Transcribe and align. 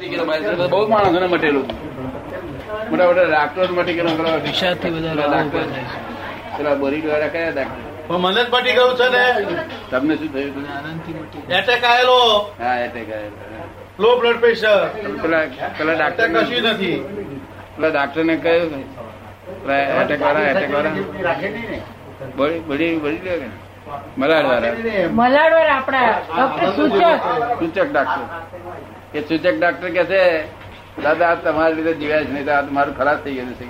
બહુ 0.00 0.80
માણસોને 0.88 1.26
મટેલું 1.26 1.66
મોટા 2.90 3.06
મોટા 3.08 3.26
ડાક્ટરો 3.30 3.62
મટી 3.76 3.94
ગયેલો 3.96 4.12
પેલો 6.56 6.70
બોરી 6.80 7.02
દ્વારા 7.04 7.30
કયા 7.34 7.52
ડાક્ટર 7.56 8.18
મને 8.22 8.40
જ 8.44 8.46
મટી 8.54 8.74
ગયું 8.78 8.92
છે 8.98 9.06
ને. 9.14 9.22
તમને 9.90 10.14
શું 10.16 10.30
થયું 10.34 10.64
એટેક 11.58 11.84
આવેલો 11.84 12.18
હા 12.60 12.76
એટેક 12.86 13.08
આવેલો. 13.10 13.36
લો 14.02 14.08
બ્લડ 14.20 14.38
પ્રેશર 14.42 14.80
પેલા 15.22 15.44
પેલા 15.78 15.96
ડાક્ટર 16.00 16.26
કશું 16.34 16.68
નથી. 16.72 16.98
પેલા 17.74 17.90
ડાક્ટર 17.94 18.22
ને 18.24 18.34
કહ્યું 18.36 18.70
પેલા 19.62 19.82
એટેક 20.02 20.20
વાળા 20.26 20.46
એટેક 20.52 20.70
વાળા. 20.74 20.94
બળી 22.36 22.60
બળી 22.68 22.94
બળી 23.02 23.22
લે 23.26 23.34
કે 23.42 23.48
મલાડ 24.20 24.46
વાળા. 24.50 24.72
મલાડવાર 25.20 25.68
આપણા 25.76 26.10
સૂચક. 26.76 26.96
સૂચક 27.60 27.78
ડાક્ટર 27.92 28.22
એ 29.14 29.20
સૂચક 29.20 29.46
ડોક્ટર 29.58 29.88
કે 29.96 30.04
છે 30.04 30.22
દાદા 31.02 31.34
તમારી 31.44 31.74
લીધે 31.74 31.92
જીવ્યા 31.94 32.24
છે 32.24 32.32
નહીં 32.32 32.46
તો 32.46 32.52
આ 32.52 32.62
મારું 32.70 32.94
ખરાબ 32.96 33.18
થઈ 33.24 33.34
ગયું 33.34 33.54
છે 33.58 33.66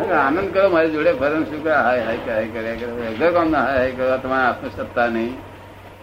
કે 0.00 0.14
આનંદ 0.18 0.48
કરો 0.52 0.68
મારી 0.70 0.92
જોડે 0.92 1.12
ફરન 1.20 1.42
શું 1.44 1.60
કરે 1.62 1.74
હાય 1.86 2.02
હાય 2.06 2.20
કે 2.24 2.30
હાય 2.30 2.48
કર્યા 2.54 2.78
કરે 2.80 2.88
વગર 3.10 3.30
કામ 3.32 3.48
ના 3.50 3.64
હાય 3.66 3.78
હાય 3.78 3.96
કરવા 3.98 4.18
તમારે 4.18 4.46
આત્મસત્તા 4.46 5.08
નહીં. 5.08 5.34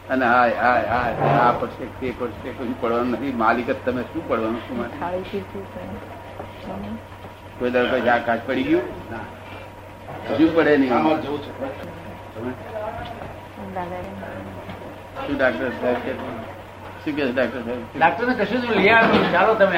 અને 0.09 0.25
હાય 0.25 0.55
હાય 0.63 0.88
હાય 0.94 1.13
આ 1.41 1.52
પડશે 1.59 1.86
તે 1.99 2.08
પડશે 2.20 2.50
કોઈ 2.58 2.75
પડવાનું 2.81 3.11
નથી. 3.16 3.34
માલિક 3.44 3.67
જ 3.67 3.75
તમે 3.86 4.02
શું 4.13 4.23
પડવાનું 4.27 4.61
શું. 4.67 4.77
કોઈ 7.59 7.72
દર 7.72 7.88
કોઈ 7.91 8.03
કાચ 8.25 8.39
પડી 8.48 8.63
ગયું? 8.63 8.88
હજુ 10.30 10.45
પડે 10.55 10.73
નહીં. 10.77 10.91
જવું 11.22 11.39
છે. 11.44 11.50
દાદા 13.75 14.02
શું 15.31 15.38
ડાક્ટર 15.40 15.67
સાહેબ 15.81 15.99
કે 16.05 16.12
શું 17.03 17.13
કે 17.16 17.23
ડાક્ટર 17.31 17.62
સાહેબ? 17.66 17.84
ડાક્ટર 17.98 18.26
ને 18.27 18.34
કશું 18.39 18.62
લઈ 18.77 18.89
આવ્યું 18.89 19.27
ચાલો 19.34 19.53
તમે 19.55 19.77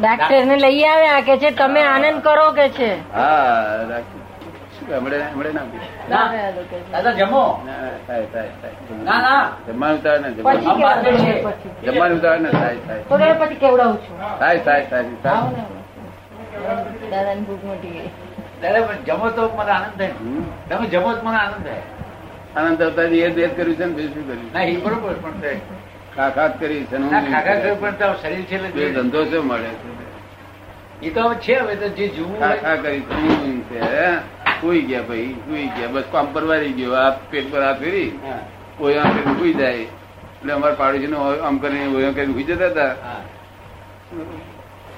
ડાક્ટર 0.00 0.42
ને 0.50 0.56
લઈ 0.64 0.84
આવ્યા 0.86 1.22
કે 1.28 1.34
છે 1.42 1.50
તમે 1.52 1.80
આનંદ 1.84 2.18
કરો 2.26 2.46
કે 2.58 2.66
છે? 2.76 2.90
હા 3.12 3.86
ડાક્ટર 3.88 4.18
શું 4.74 4.86
કે 4.88 4.94
હમણે 4.98 5.16
હમણે 5.24 5.50
ના 5.52 5.62
આપી? 5.62 5.88
ના 6.08 6.24
દાદા 6.92 7.14
જમો. 7.20 7.44
ના, 7.66 7.78
થાય, 8.06 8.26
થાય, 8.32 8.50
થાય. 8.62 8.76
ના, 9.04 9.20
ના. 9.20 9.44
જમવાનું 9.66 9.98
ઉતાર 9.98 10.16
ને 10.20 10.28
પછી 10.30 10.60
જમવાનું 10.60 11.04
કેવડાવું 11.04 11.18
છું, 11.18 11.38
પછી. 11.46 11.70
જમવાનું 11.86 12.18
ઉતાર 12.18 12.36
ને 12.40 12.50
થાય 12.50 12.78
થાય. 12.86 13.02
થોડી 13.08 13.30
વાર 13.30 13.38
પછી 13.42 13.60
કેવડાવું 13.64 13.98
છું? 14.04 14.16
થાય 14.40 14.58
થાય 14.66 14.84
થાય 14.90 15.06
આવો 15.32 15.48
થાય 15.54 16.76
ને 16.76 17.10
દાદાની 17.10 17.44
ભૂખ 17.48 17.64
મટી 17.70 17.92
ગઈ. 17.96 18.10
દાદા 18.62 18.82
પણ 18.86 19.00
જમો 19.08 19.26
તો 19.36 19.42
મને 19.58 19.72
આનંદ 19.72 19.94
થાય. 19.98 20.14
તમે 20.68 20.86
જમો 20.94 21.08
તો 21.16 21.22
મને 21.26 21.38
આનંદ 21.42 21.64
થાય. 21.66 21.84
આનંદ 22.56 22.82
અવતાર 22.82 23.12
એ 23.12 23.30
જ 23.30 23.48
કર્યું 23.56 23.76
છે 23.76 23.84
ને 23.86 23.94
બીજું 23.96 24.12
શું 24.14 24.24
કર્યું? 24.26 24.48
ના 24.54 24.64
એ 24.64 24.76
બરોબર 24.84 25.16
પણ 25.22 25.58
ખાખાત 26.16 26.52
કરી 26.60 26.84
છે 26.90 26.96
ને 26.98 27.06
ના 27.06 27.20
ઊંઘ. 27.20 27.32
ખાખા 27.32 27.54
કરી. 27.54 27.62
કર્યું 27.62 27.78
પણ 27.80 27.96
તો 28.00 28.06
શરીર 28.22 28.44
છે 28.48 28.54
એટલે 28.56 28.70
બે 28.74 28.82
ધંધો 28.96 29.42
મળે 29.42 29.70
છે 29.80 31.06
એ 31.06 31.10
તો 31.10 31.20
હવે 31.22 31.36
છે 31.44 31.54
હવે 31.58 31.74
તો 31.76 31.86
જે 31.96 32.04
જોવું 32.16 32.38
ખાખા 32.40 32.76
કરી 32.82 33.02
છે 33.08 33.16
છે 33.68 33.80
સુઈ 34.60 34.82
ગયા 34.88 35.06
ભાઈ 35.08 35.34
સુઈ 35.46 35.68
ગયા. 35.76 35.92
બસ 35.94 36.06
કામ 36.12 36.26
પરવારી 36.34 36.74
ગયો 36.74 36.94
આ 36.94 37.10
પેટ 37.30 37.46
પર 37.52 37.62
હાથ 37.62 37.80
ફેરી. 37.80 38.10
કોઈ 38.78 38.96
આમ 38.98 39.10
કરીને 39.14 39.34
સુઈ 39.38 39.54
જાય. 39.54 39.86
એટલે 40.36 40.52
અમારા 40.52 40.80
પાડોશી 40.80 41.14
આમ 41.46 41.56
કરીને 41.62 41.86
ઓયા 41.96 42.14
કરીને 42.16 42.32
સુઈ 42.34 42.46
જતા 42.50 42.70
હતા. 42.70 42.92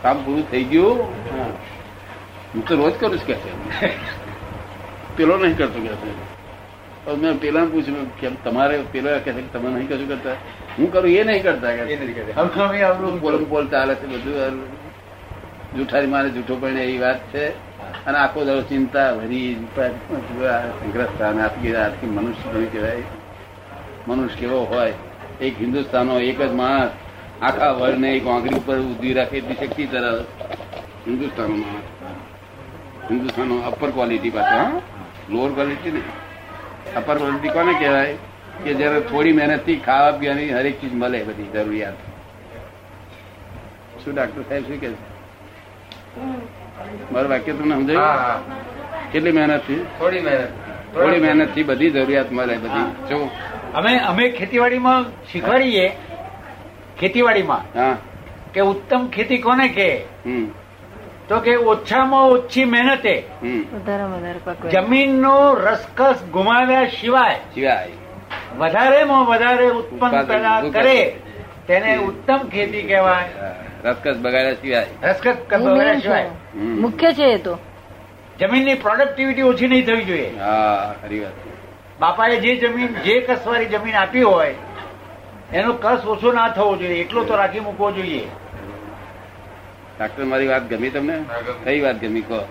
કામ 0.03 0.17
પૂરું 0.25 0.45
થઈ 0.51 0.65
ગયું? 0.65 0.99
હું. 2.53 2.63
તો 2.67 2.73
રોજ 2.77 2.95
કરું 2.99 3.19
છું 3.19 3.27
કે 3.27 3.37
પેલો 5.17 5.35
નહીં 5.39 5.57
કરતો 5.57 5.79
કે 5.81 5.91
મેં 7.13 7.41
પેલા 7.41 7.65
પૂછ્યું 7.65 8.17
કે 8.17 8.31
તમારે 8.31 8.83
પેલો 8.93 9.19
કે 9.25 9.33
તમે 9.33 9.71
નહીં 9.71 9.89
કશું 9.89 10.09
કરતા? 10.09 10.31
હું 10.79 10.93
કરું 10.93 11.11
એ 11.11 11.25
નહીં 11.25 11.43
કરતા 11.43 11.69
પોલ 13.21 13.45
પોલ 13.45 13.67
ચાલે 13.67 13.95
છે 13.95 14.07
બધું? 14.07 14.85
જૂઠારી 15.77 16.07
મારે 16.07 16.31
જૂઠો 16.31 16.57
પણ 16.57 16.69
એવી 16.69 16.99
વાત 16.99 17.35
છે. 17.35 17.49
અને 18.07 18.19
આખો 18.19 18.45
દાડો 18.45 18.63
ચિંતા 18.63 19.15
ભરી 19.15 19.67
સંગ્રસ્ત 19.77 21.23
આથી 21.23 21.75
આથી 21.75 22.07
મનુષ્ય 22.07 22.59
નહીં 22.59 22.73
કહેવાય. 22.73 23.03
મનુષ્ય 24.09 24.35
કેવો 24.37 24.65
હોય? 24.65 24.93
એક 25.41 25.61
હિન્દુસ્તાનનો 25.61 26.21
એક 26.21 26.43
જ 26.43 26.53
માણસ 26.53 26.91
આખા 27.43 27.71
વર્ણને 27.71 28.17
એક 28.17 28.27
આંગળી 28.27 28.55
ઉપર 28.55 28.79
ઉધી 28.79 29.13
રાખે 29.13 29.37
એટલી 29.37 29.67
શક્તિ 29.67 29.87
તરફ 29.87 30.43
હિન્દુસ્તાનનો 31.09 31.57
માણસ. 31.57 32.13
હિન્દુસ્તાનનો 33.11 33.57
અપર 33.57 33.91
ક્વોલિટી 33.91 34.31
પાછો 34.31 34.57
હા? 34.57 34.81
લોઅર 35.31 35.53
ક્વોલિટી 35.53 35.91
ને. 35.91 36.01
અપર 36.97 37.17
ક્વોલિટી 37.19 37.53
કોને 37.57 37.73
કહેવાય 37.75 38.17
કે 38.65 38.75
જયારે 38.75 39.01
થોડી 39.11 39.33
મહેનતથી 39.33 39.79
ખાવા 39.87 40.13
પીવાની 40.19 40.51
હરેક 40.51 40.77
ચીજ 40.81 40.93
મળે 41.03 41.19
બધી 41.29 41.49
જરૂરિયાત. 41.55 41.99
શું 44.05 44.13
ડાક્ટર 44.15 44.43
સાહેબ 44.49 44.65
શું 44.69 44.79
કે 44.81 44.89
મારું 47.13 47.31
વાક્ય 47.31 47.53
તમને 47.55 47.75
સમજાયું? 47.75 48.41
કેટલી 49.13 49.33
મહેનતથી? 49.33 49.81
થોડી 49.99 50.21
મહેનત. 50.21 50.51
થોડી 50.95 51.21
મહેનતથી 51.21 51.65
બધી 51.65 51.91
જરૂરિયાત 51.91 52.31
મળે 52.33 52.57
બધી. 52.59 52.87
જો. 53.11 53.19
અમે 53.75 53.93
અમે 54.11 54.25
ખેતીવાડીમાં 54.39 55.07
શીખવાડીએ 55.33 55.87
ખેતીવાડીમાં 57.01 57.65
કે 58.55 58.61
ઉત્તમ 58.73 59.03
ખેતી 59.15 59.39
કોને 59.39 59.67
કે 59.69 59.89
હમ. 60.27 60.45
તો 61.29 61.41
કે 61.41 61.57
ઓછામાં 61.73 62.31
ઓછી 62.31 62.65
મહેનતે 62.65 63.15
વધારે 63.43 64.07
વધારે 64.07 64.71
જમીનનો 64.71 65.37
રસકસ 65.55 66.25
ગુમાવ્યા 66.33 66.89
સિવાય 67.01 67.39
સિવાય. 67.55 67.95
વધારેમાં 68.59 69.25
વધારે 69.27 69.71
ઉત્પન્ન 69.71 70.27
પેદા 70.27 70.59
કરે. 70.71 70.99
તેને 71.67 71.97
ઉત્તમ 71.99 72.41
ખેતી 72.49 72.83
કહેવાય. 72.83 73.53
રસકસ 73.85 74.17
બગાડ્યા 74.19 74.61
સિવાય. 74.63 74.87
રસકસ 75.03 75.37
બગાડ્યા 75.51 76.01
સિવાય. 76.01 76.31
મુખ્ય 76.85 77.15
છે 77.15 77.33
એ 77.33 77.39
તો. 77.39 77.59
જમીનની 78.41 78.75
પ્રોડક્ટિવિટી 78.75 79.43
ઓછી 79.43 79.69
નહીં 79.69 79.87
થવી 79.87 80.05
જોઈએ. 80.05 80.31
હા 80.39 80.95
ખરી 81.03 81.21
વાત. 81.21 81.37
બાપાએ 82.01 82.37
જે 82.41 82.57
જમીન 82.57 82.97
જે 83.05 83.21
કસવારી 83.21 83.69
જમીન 83.69 83.97
આપી 83.97 84.23
હોય 84.23 84.55
એનો 85.53 85.73
કસ 85.75 86.07
ઓછો 86.07 86.33
ના 86.33 86.49
થવો 86.49 86.77
જોઈએ. 86.77 87.01
એટલો 87.01 87.25
તો 87.25 87.37
રાખી 87.37 87.61
મૂકવો 87.61 87.91
જોઈએ. 87.93 88.25
ડાક્ટર 89.99 90.25
મારી 90.25 90.47
વાત 90.47 90.63
ગમી 90.63 90.91
તમને? 90.91 91.25
કઈ 91.65 91.81
વાત 91.81 92.01
ગમી 92.01 92.21
કહો. 92.21 92.47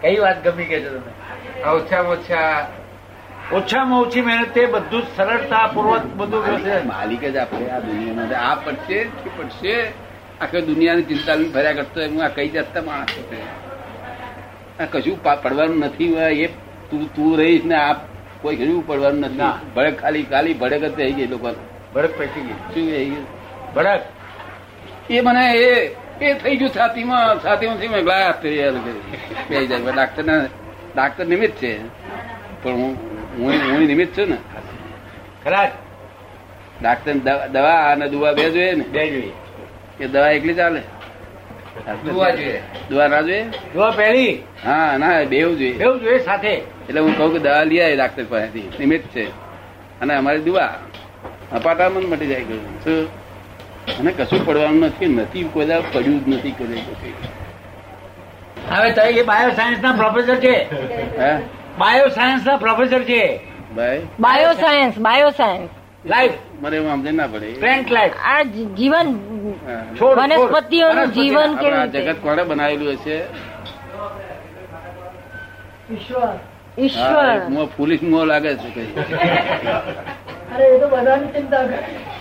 કઈ 0.00 0.18
વાત 0.18 0.48
ગમી 0.48 0.64
કે 0.64 0.80
છે 0.80 0.88
તમે 0.88 1.62
ઓછામાં 1.62 2.12
ઓછા 2.12 2.68
ઓછામાં 3.52 4.00
ઓછી 4.00 4.20
મહેનતે 4.20 4.66
બધું 4.66 5.02
સરળતા 5.16 5.66
પૂર્વક 5.66 6.04
બધું 6.04 6.40
માલિક- 6.40 6.86
માલિક 6.86 7.24
જ 7.24 7.36
આપણે 7.36 7.68
આ 7.68 7.78
દુનિયામાં. 7.78 8.50
આ 8.50 8.54
પડશે 8.54 9.04
કે 9.04 9.30
પડશે. 9.36 9.92
આખી 10.40 10.60
દુનિયાની 10.60 11.02
ચિંતા 11.02 11.34
લઈને 11.34 11.52
ફર્યા 11.52 11.72
કરતો. 11.72 12.00
હું 12.00 12.24
આ 12.24 12.28
કઈ 12.28 12.48
જતા 12.48 12.82
માણસ 12.82 13.08
છે 13.08 13.42
આ 14.82 14.86
કશું 14.90 15.22
પડવાનું 15.22 15.78
નથી 15.78 16.14
હોય. 16.14 16.34
એ 16.34 16.46
તું 16.90 17.14
તું 17.14 17.38
રહીશ 17.38 17.64
ને 17.64 17.74
આ 17.74 17.92
કોઈ 18.42 18.56
કશું 18.56 18.86
પડવાનું 18.86 19.20
નથી. 19.20 19.36
ના. 19.36 19.58
ભડક 19.76 20.00
ખાલી 20.00 20.22
ખાલી 20.22 20.54
ભડક 20.54 20.80
જ 20.80 20.96
થઈ 20.96 21.12
ગઈ 21.12 21.26
લોકો 21.26 21.48
ભડક 21.94 22.18
પેસી 22.18 22.40
ગઈ. 22.40 22.52
શું 22.52 22.74
થઈ 22.74 23.04
ગયું? 23.10 23.26
ભડક. 23.74 24.00
એ 25.10 25.20
મને 25.20 25.44
એ 25.54 25.96
એ 26.22 26.34
થઈ 26.34 26.56
ગયું 26.56 26.70
છાતીમાં 26.76 27.44
છાતીમાં 27.44 27.78
મેં 27.78 28.02
ગ્લાસ 28.02 28.34
થઈ 28.42 28.56
જાય 28.56 29.92
ડાક્ટર 29.94 30.24
ડાક્ટર 30.94 31.26
નિમિત્ત 31.26 31.54
છે. 31.54 31.72
પણ 32.62 32.72
હું 32.72 32.96
હું 33.38 33.52
હું 33.72 33.86
નિમિત્ત 33.86 34.18
છું 34.18 34.28
ને. 34.28 34.36
ખરા 35.44 35.70
ડાક્ટર 36.82 37.12
દવા 37.52 37.92
અને 37.92 38.08
દુવા 38.08 38.32
બે 38.32 38.50
જોઈએ 38.50 38.72
ને? 38.72 38.84
બે 38.84 39.10
જોઈએ. 39.10 39.32
એ 40.00 40.06
દવા 40.06 40.30
એકલી 40.30 40.54
ચાલે? 40.54 40.82
દુવા 42.10 42.30
જોઈએ. 42.30 42.62
દુવા 42.90 43.06
ના 43.06 43.20
જોઈએ? 43.20 43.42
દુવા 43.74 43.90
પહેલી 43.90 44.42
હા 44.64 44.96
ના 44.98 45.22
બેવ 45.24 45.54
જોઈએ. 45.54 45.72
બેવું 45.72 46.00
જોઈએ 46.00 46.18
સાથે. 46.18 46.52
એટલે 46.88 47.00
હું 47.00 47.16
કહું 47.18 47.32
કે 47.32 47.38
દવા 47.38 47.62
લઈ 47.62 47.80
આવી 47.80 47.96
ડાક્ટર 47.96 48.24
પાસેથી. 48.24 48.68
નિમિત્ત 48.80 49.08
છે. 49.08 49.30
અને 50.00 50.14
અમારી 50.14 50.38
દુવા 50.38 50.78
અપાટામાં 51.52 52.02
મટી 52.02 52.26
જાય 52.26 52.44
ગયું 52.44 52.84
શું? 52.84 53.29
અને 53.98 54.12
કશું 54.12 54.46
પડવાનું 54.46 54.80
નથી 54.80 55.06
નથી 55.06 55.42
કોઈ 55.52 55.66
પડ્યું 55.66 56.24
જ 56.24 56.28
નથી 56.28 56.50
કરે 56.50 56.78
હવે 58.70 58.92
તો 58.92 59.02
એ 59.02 59.22
બાયો 59.22 59.50
સાયન્સ 59.50 59.78
ના 59.82 59.92
પ્રોફેસર 59.92 60.36
છે. 60.36 60.70
બાયો 61.78 62.08
સાયન્સ 62.08 62.46
ના 62.46 62.56
પ્રોફેસર 62.56 63.02
છે. 63.02 63.40
Bio? 64.18 64.52
Science 64.52 64.98
bio 64.98 65.30
science 65.30 65.70
life 66.06 66.32
મને 66.60 66.76
એમ 66.76 66.94
સમજણ 66.94 67.14
ના 67.14 67.26
પડે. 67.26 67.52
પ્લેન્ટ 67.52 67.92
લાઈફ 67.92 68.12
આ 68.24 68.42
જીવન. 68.42 69.06
વનસ્પતિઓનું 70.00 71.06
જીવન 71.06 71.56
કેવી 71.56 71.88
જગત 71.88 72.16
કોણે 72.22 72.42
બનાવેલું 72.42 72.92
હશે? 72.92 73.16
ઈશ્વર. 75.94 76.38
ઈશ્વર. 76.78 77.48
મો 77.48 77.68
મોં 77.78 77.98
મો 78.02 78.24
લાગે 78.24 78.54
છે 78.54 78.70
કઈ. 78.70 78.86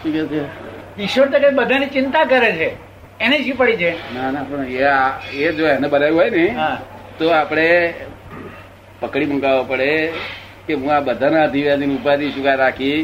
શું 0.04 0.14
કે 0.14 0.26
છે? 0.26 0.69
ઈશ્વર 0.98 1.28
તો 1.28 1.38
કઈ 1.40 1.56
બધાની 1.56 1.90
ચિંતા 1.90 2.26
કરે 2.26 2.52
છે 2.54 2.70
એને 3.20 3.38
શી 3.38 3.54
પડી 3.54 3.78
છે? 3.78 3.92
ના 4.14 4.32
ના 4.32 4.44
પણ 4.44 4.64
એ 5.34 5.44
એ 5.44 5.54
જો 5.54 5.66
એને 5.68 5.88
બનાવ્યું 5.88 6.16
હોય 6.16 6.32
ને 6.32 6.46
તો 7.18 7.26
આપણે 7.32 7.68
પકડી 9.02 9.26
મંગાવવા 9.28 9.64
પડે 9.66 9.90
કે 10.68 10.74
હું 10.76 10.90
આ 10.90 11.02
બધાના 11.02 11.44
અધિવાદી 11.44 11.96
ઉપાધિ 11.96 12.32
ચુકા 12.32 12.56
રાખી 12.56 13.00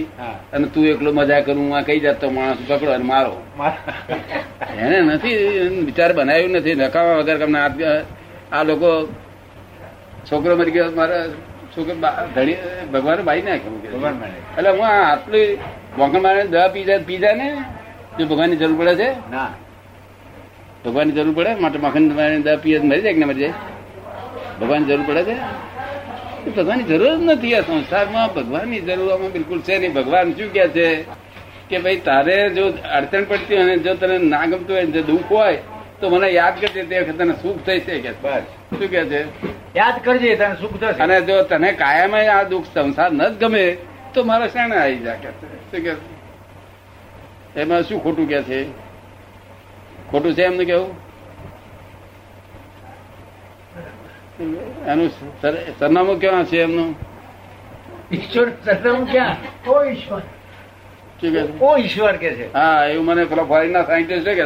અને 0.53 0.65
તું 0.67 0.85
એકલો 0.85 1.09
મજા 1.13 1.41
કરું 1.41 1.59
હું 1.61 1.73
આ 1.73 1.83
કઈ 1.83 1.99
જાતનો 1.99 2.29
માણસ 2.31 2.59
પકડો 2.61 2.91
અને 2.91 3.05
મારો. 3.05 3.33
એને 4.77 4.97
નથી 5.07 5.37
વિચાર 5.87 6.11
બનાવ્યું 6.13 6.53
નથી 6.53 6.75
નકામા 6.77 7.19
વગર 7.19 7.37
તમને 7.39 7.59
આ- 8.51 8.63
લોકો 8.63 8.89
છોકરો 10.25 10.53
મરી 10.55 10.71
ગયો 10.71 10.91
મારા 10.91 11.25
છોકરો 11.73 11.93
ધણી 12.35 12.57
ભગવાન 12.91 13.21
બાઈ 13.21 13.41
નાખ્યું 13.41 13.79
કે. 13.81 13.87
એટલે 14.51 14.69
હું 14.71 14.85
આટલી 14.87 15.49
મોકલ 15.97 16.19
મારે 16.19 16.41
દવા 16.45 16.69
પી 16.69 16.83
જાય 16.83 16.99
પી 17.01 17.17
જાય 17.17 17.35
ને 17.35 17.47
જો 18.19 18.25
ભગવાનની 18.25 18.55
જરૂર 18.55 18.79
પડે 18.79 18.95
છે? 18.95 19.11
ના. 19.31 19.49
ભગવાનની 20.85 21.11
જરૂર 21.11 21.33
પડે? 21.35 21.55
માટે 21.55 21.79
માખણ 21.79 22.41
દવા 22.41 22.55
પીએ 22.55 22.79
મરી 22.79 23.01
જાય 23.01 23.13
કે 23.13 23.19
ના 23.19 23.25
મરી 23.25 23.39
જાય? 23.39 23.53
ભગવાનની 24.61 24.85
જરૂર 24.85 25.05
પડે 25.07 25.23
છે? 25.23 25.35
ભગવાનની 26.49 26.83
જરૂર 26.83 27.17
જ 27.17 27.23
નથી 27.23 27.55
આ 27.55 27.61
સંસારમાં. 27.61 28.33
ભગવાનની 28.33 28.79
જરૂર 28.79 29.13
આમાં 29.13 29.31
બિલકુલ 29.31 29.61
છે 29.61 29.77
નહીં. 29.77 29.93
ભગવાન 29.93 30.33
શું 30.33 30.53
કે 30.53 30.67
છે? 30.67 31.03
કે 31.69 31.79
ભાઈ 31.79 31.95
તારે 31.95 32.49
જો 32.49 32.65
અડચણ 32.67 33.23
પડતી 33.23 33.55
હોય 33.55 33.77
જો 33.77 33.93
તને 33.93 34.17
ના 34.17 34.45
ગમતું 34.45 34.75
હોય 34.75 34.85
જો 34.85 35.01
દુઃખ 35.01 35.31
હોય 35.31 35.57
તો 36.01 36.09
મને 36.09 36.27
યાદ 36.27 36.61
કરજે 36.61 36.83
તે 36.83 36.99
વખતે 36.99 37.17
તને 37.17 37.33
સુખ 37.33 37.65
થઈ 37.65 37.79
છે 37.79 37.99
કે 37.99 38.11
બસ. 38.21 38.41
શું 38.79 38.89
કે 38.89 39.05
છે? 39.05 39.21
યાદ 39.77 40.03
કરજે 40.03 40.35
તને 40.35 40.55
સુખ 40.61 40.79
થશે. 40.79 41.03
અને 41.03 41.21
જો 41.21 41.43
તને 41.43 41.71
કાયમ 41.71 42.15
આ 42.15 42.43
દુઃખ 42.43 42.65
સંસાર 42.73 43.11
ન 43.11 43.27
જ 43.27 43.39
ગમે 43.39 43.77
તો 44.13 44.23
મારા 44.23 44.47
શાણે 44.47 44.75
આવી 44.75 44.95
જા 44.95 45.13
કે 45.13 45.29
શું 45.29 45.83
કે? 45.83 46.14
એમાં 47.55 47.83
શું 47.83 48.03
ખોટું 48.03 48.27
કે 48.27 48.41
છે? 48.43 48.65
ખોટું 50.11 50.33
છે 50.33 50.43
એમને 50.43 50.65
કેવું? 50.65 51.05
એનું 54.87 55.09
સર- 55.41 55.79
સરનામું 55.79 56.19
ક્યાં 56.19 56.45
છે 56.45 56.61
એમનું? 56.61 56.95
ઈશ્વર 58.11 58.49
સરનામું 58.65 59.11
ક્યાં? 59.11 59.35
શું 61.21 61.31
કે 61.33 61.43
છે? 61.43 61.59
ઓ 61.59 61.77
ઈશ્વર 61.77 62.15
કે 62.15 62.33
છે. 62.35 62.53
હા 62.53 62.85
એવું 62.85 63.05
મને 63.05 63.25
પેલા 63.25 63.43
ફોરેન 63.43 63.71
ના 63.71 63.83
સાયન્ટિસ્ટ 63.83 64.29
કે 64.29 64.43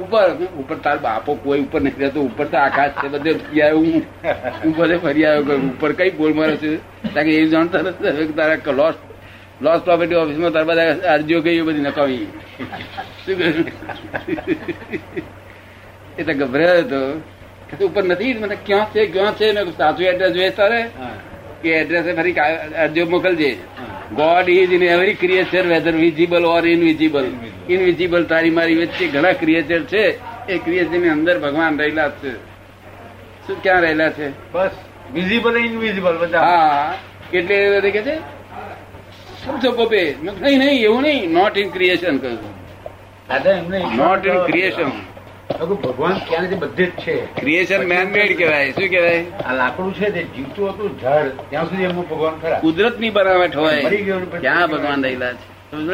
ઉપર 0.00 0.30
ઉપર 0.58 0.76
તાર 0.76 0.98
બાપો 0.98 1.34
કોઈ 1.34 1.60
ઉપર 1.60 1.80
નહીં 1.80 1.98
રહેતો 1.98 2.20
ઉપર 2.20 2.44
તો 2.46 2.56
આકાશ 2.58 2.90
છે 2.90 3.08
બધે 3.08 3.32
ફરી 3.32 3.62
આવ્યો 3.62 3.78
હું. 3.78 4.02
હું 4.64 4.76
બધે 4.76 4.96
ફરી 4.96 5.24
આવ્યો 5.24 5.56
ઉપર 5.56 5.92
કઈ 5.92 6.10
બોલ 6.10 6.34
મારે 6.34 6.56
છે? 6.56 6.76
કારણ 7.14 7.26
કે 7.26 7.34
એ 7.36 7.46
જાણતા 7.46 7.78
નથી 7.78 8.26
તારા 8.26 8.72
લોસ 8.72 8.94
લોસ 9.62 9.80
પ્રોપર્ટી 9.80 10.14
ઓફિસમાં 10.14 10.50
તાર 10.50 10.64
બધા 10.64 10.94
અરજીઓ 11.12 11.40
ગઈ 11.40 11.60
બધી 11.60 11.78
નકામી. 11.78 12.26
શું 13.26 13.38
કહ્યું? 13.38 13.66
ગભરાયો 16.38 16.78
હતો. 16.78 17.22
ઉપર 17.86 18.04
નથી 18.04 18.34
મને 18.34 18.56
ક્યાં 18.66 18.90
છે 18.90 19.06
ક્યાં 19.06 19.34
છે? 19.34 19.52
મેં 19.52 19.64
સાચું 19.64 20.06
એડ્રેસ 20.06 20.32
જોઈએ 20.32 20.50
તારે? 20.50 20.90
કે 21.62 21.68
એડ્રેસ 21.68 22.16
ફરી 22.16 22.32
અરજીઓ 22.78 23.06
મોકલજે. 23.06 23.56
God 24.12 24.48
is 24.48 24.72
in 24.72 24.82
every 24.82 25.14
creature 25.14 25.66
whether 25.66 25.92
visible 25.92 26.44
or 26.44 26.68
invisible 26.68 27.26
invisible 27.70 28.24
તારી 28.24 28.50
મારી 28.50 28.76
વચ્ચે 28.76 29.06
ઘણા 29.06 29.32
ક્રિએચર 29.32 29.82
છે. 29.82 30.18
એ 30.48 30.58
ક્રિએચરની 30.58 31.08
અંદર 31.08 31.38
ભગવાન 31.38 31.78
રહેલા 31.78 32.08
છે. 32.08 32.34
શું 33.46 33.62
ક્યાં 33.62 33.80
રહેલા 33.80 34.10
છે? 34.10 34.52
બસ 34.52 34.70
વિઝિબલ 35.14 35.56
ઇનવિઝિબલ 35.56 36.18
બધા. 36.18 36.40
હા. 36.40 36.94
એટલે 37.32 37.54
એ 37.54 37.80
બધે 37.80 37.90
કે 37.90 38.02
છે? 38.02 38.41
સમજો 39.44 39.72
પોપે. 39.72 40.14
મેં 40.22 40.34
નહીં 40.42 40.58
નહીં 40.58 40.82
એવું 40.82 41.02
નહીં. 41.02 41.32
નોટ 41.32 41.58
ઇન 41.58 41.70
ક્રિએશન 41.70 42.18
કહ્યું. 42.18 43.96
નોટ 43.96 44.26
ઇન 44.26 44.38
ક્રિએશન 44.44 44.90
ભગવાન 45.60 46.18
ક્યાં 46.18 46.46
છે? 46.46 46.54
બધે 46.54 46.84
જ 46.86 46.90
છે. 46.90 47.16
ક્રિએશન 47.40 47.84
મેન 47.84 48.08
મેડ 48.08 48.38
કહેવાય? 48.38 48.70
શું 48.70 48.88
કહેવાય? 48.88 49.24
આ 49.46 49.54
લાકડું 49.54 49.94
છે 49.94 50.10
તે 50.10 50.22
જીવતું 50.22 50.70
હતું 50.70 51.00
ઝાડ. 51.00 51.26
ત્યાં 51.50 51.64
સુધી 51.64 51.82
એમનું 51.82 52.08
ભગવાન 52.08 52.34
ખરા. 52.40 52.58
કુદરતની 52.58 53.10
બનાવટ 53.10 53.56
હોય 53.56 53.82
ક્યાં 54.40 54.68
ભગવાન 54.68 55.04
રહેલા 55.04 55.32
છે? 55.32 55.70
સમજો 55.70 55.92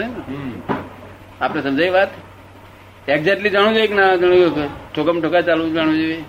આપણે 1.41 1.63
સમજાય 1.63 1.91
વાત? 1.91 2.09
એક્ઝેક્ટલી 3.09 3.51
જાણવું 3.51 3.75
જોઈએ 3.75 3.87
કે 3.87 3.95
ના 3.95 4.17
જાણવું 4.17 4.39
જોઈએ? 4.39 4.69
ઠોકમ 4.95 5.21
ઠોકા 5.21 5.41
ચાલવું 5.41 5.73
જાણવું 5.73 5.97
જોઈએ? 5.97 6.25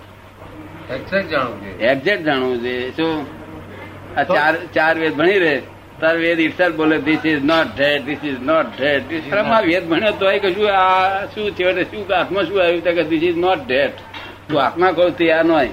એક્ઝેક્ટ 0.90 1.30
જાણવું 1.30 1.60
જોઈએ. 1.60 1.88
એક્ઝેક્ટ 1.88 2.24
જાણવું 2.24 2.60
જોઈએ. 2.60 2.90
શું? 2.90 3.26
આ 4.16 4.22
ચાર 4.22 4.54
ચાર 4.74 4.98
વેદ 4.98 5.14
ભણી 5.14 5.38
રહે. 5.38 5.62
તાર 6.00 6.16
વેદ 6.16 6.40
ઇટસેલ્ફ 6.40 6.76
બોલે 6.76 6.98
this 6.98 7.26
is 7.26 7.44
not 7.44 7.66
that 7.76 8.04
this 8.04 8.24
is 8.24 8.40
not 8.40 8.66
that 8.78 9.34
આ 9.34 9.60
વેદ 9.60 9.88
ભણ્યો 9.88 10.12
તો 10.12 10.26
કશું 10.42 10.68
આ 10.72 11.26
શું 11.26 11.46
એટલે 11.46 11.84
શું 11.84 12.08
કે 12.08 12.14
હાથમાં 12.14 12.44
શું 12.44 12.62
આવ્યું 12.62 12.82
કે 12.82 13.02
ધીસ 13.02 13.22
ઇઝ 13.22 13.36
નોટ 13.36 13.58
ધેટ 13.58 13.94
તું 14.48 14.62
આત્મા 14.62 14.92
કહું 14.92 15.16
તે 15.16 15.32
આ 15.32 15.42
નોય 15.42 15.68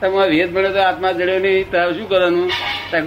તમે 0.00 0.28
વેદ 0.28 0.54
ભણ્યો 0.54 0.72
તો 0.72 0.80
આત્મા 0.80 1.12
જડ્યો 1.12 1.38
નહીં 1.38 1.70
તો 1.70 1.92
શું 1.92 2.08
કરવાનું? 2.08 2.50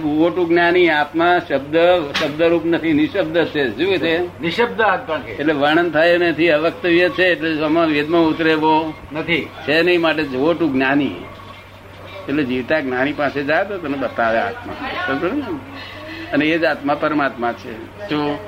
ગોટું 0.02 0.48
જ્ઞાની 0.48 0.88
આત્મા 0.88 1.38
શબ્દ 1.38 1.76
શબ્દરૂપ 2.20 2.64
નથી 2.66 2.92
નિશબ્દ 2.92 3.36
છે. 3.44 3.68
શું 3.76 3.98
છે? 3.98 4.40
નિશબ્દ 4.40 4.80
આત્મા 4.80 5.20
એટલે 5.38 5.52
વર્ણન 5.52 5.90
થાય 5.90 6.18
નથી 6.18 6.50
અવક્તવ્ય 6.50 7.08
છે 7.08 7.24
એટલે 7.24 7.64
આમાં 7.64 7.86
વેદમાં 7.86 8.22
ઉતરેવો 8.22 8.94
નથી. 9.12 9.48
છે 9.66 9.82
નહીં 9.82 10.00
માટે 10.00 10.22
જોટું 10.22 10.72
જ્ઞાની. 10.72 11.24
એટલે 12.28 12.44
જીવતા 12.44 12.80
જ્ઞાની 12.80 13.12
પાસે 13.12 13.42
જાય 13.42 13.64
તો 13.64 13.78
તને 13.78 13.98
બતાવે 13.98 14.38
આત્મા. 14.38 14.74
સમજો 15.06 15.28
ને? 15.28 15.42
અને 16.32 16.44
એ 16.44 16.58
જ 16.58 16.64
આત્મા 16.64 16.94
પરમાત્મા 16.94 17.52
છે. 17.52 17.72
જો 18.08 18.38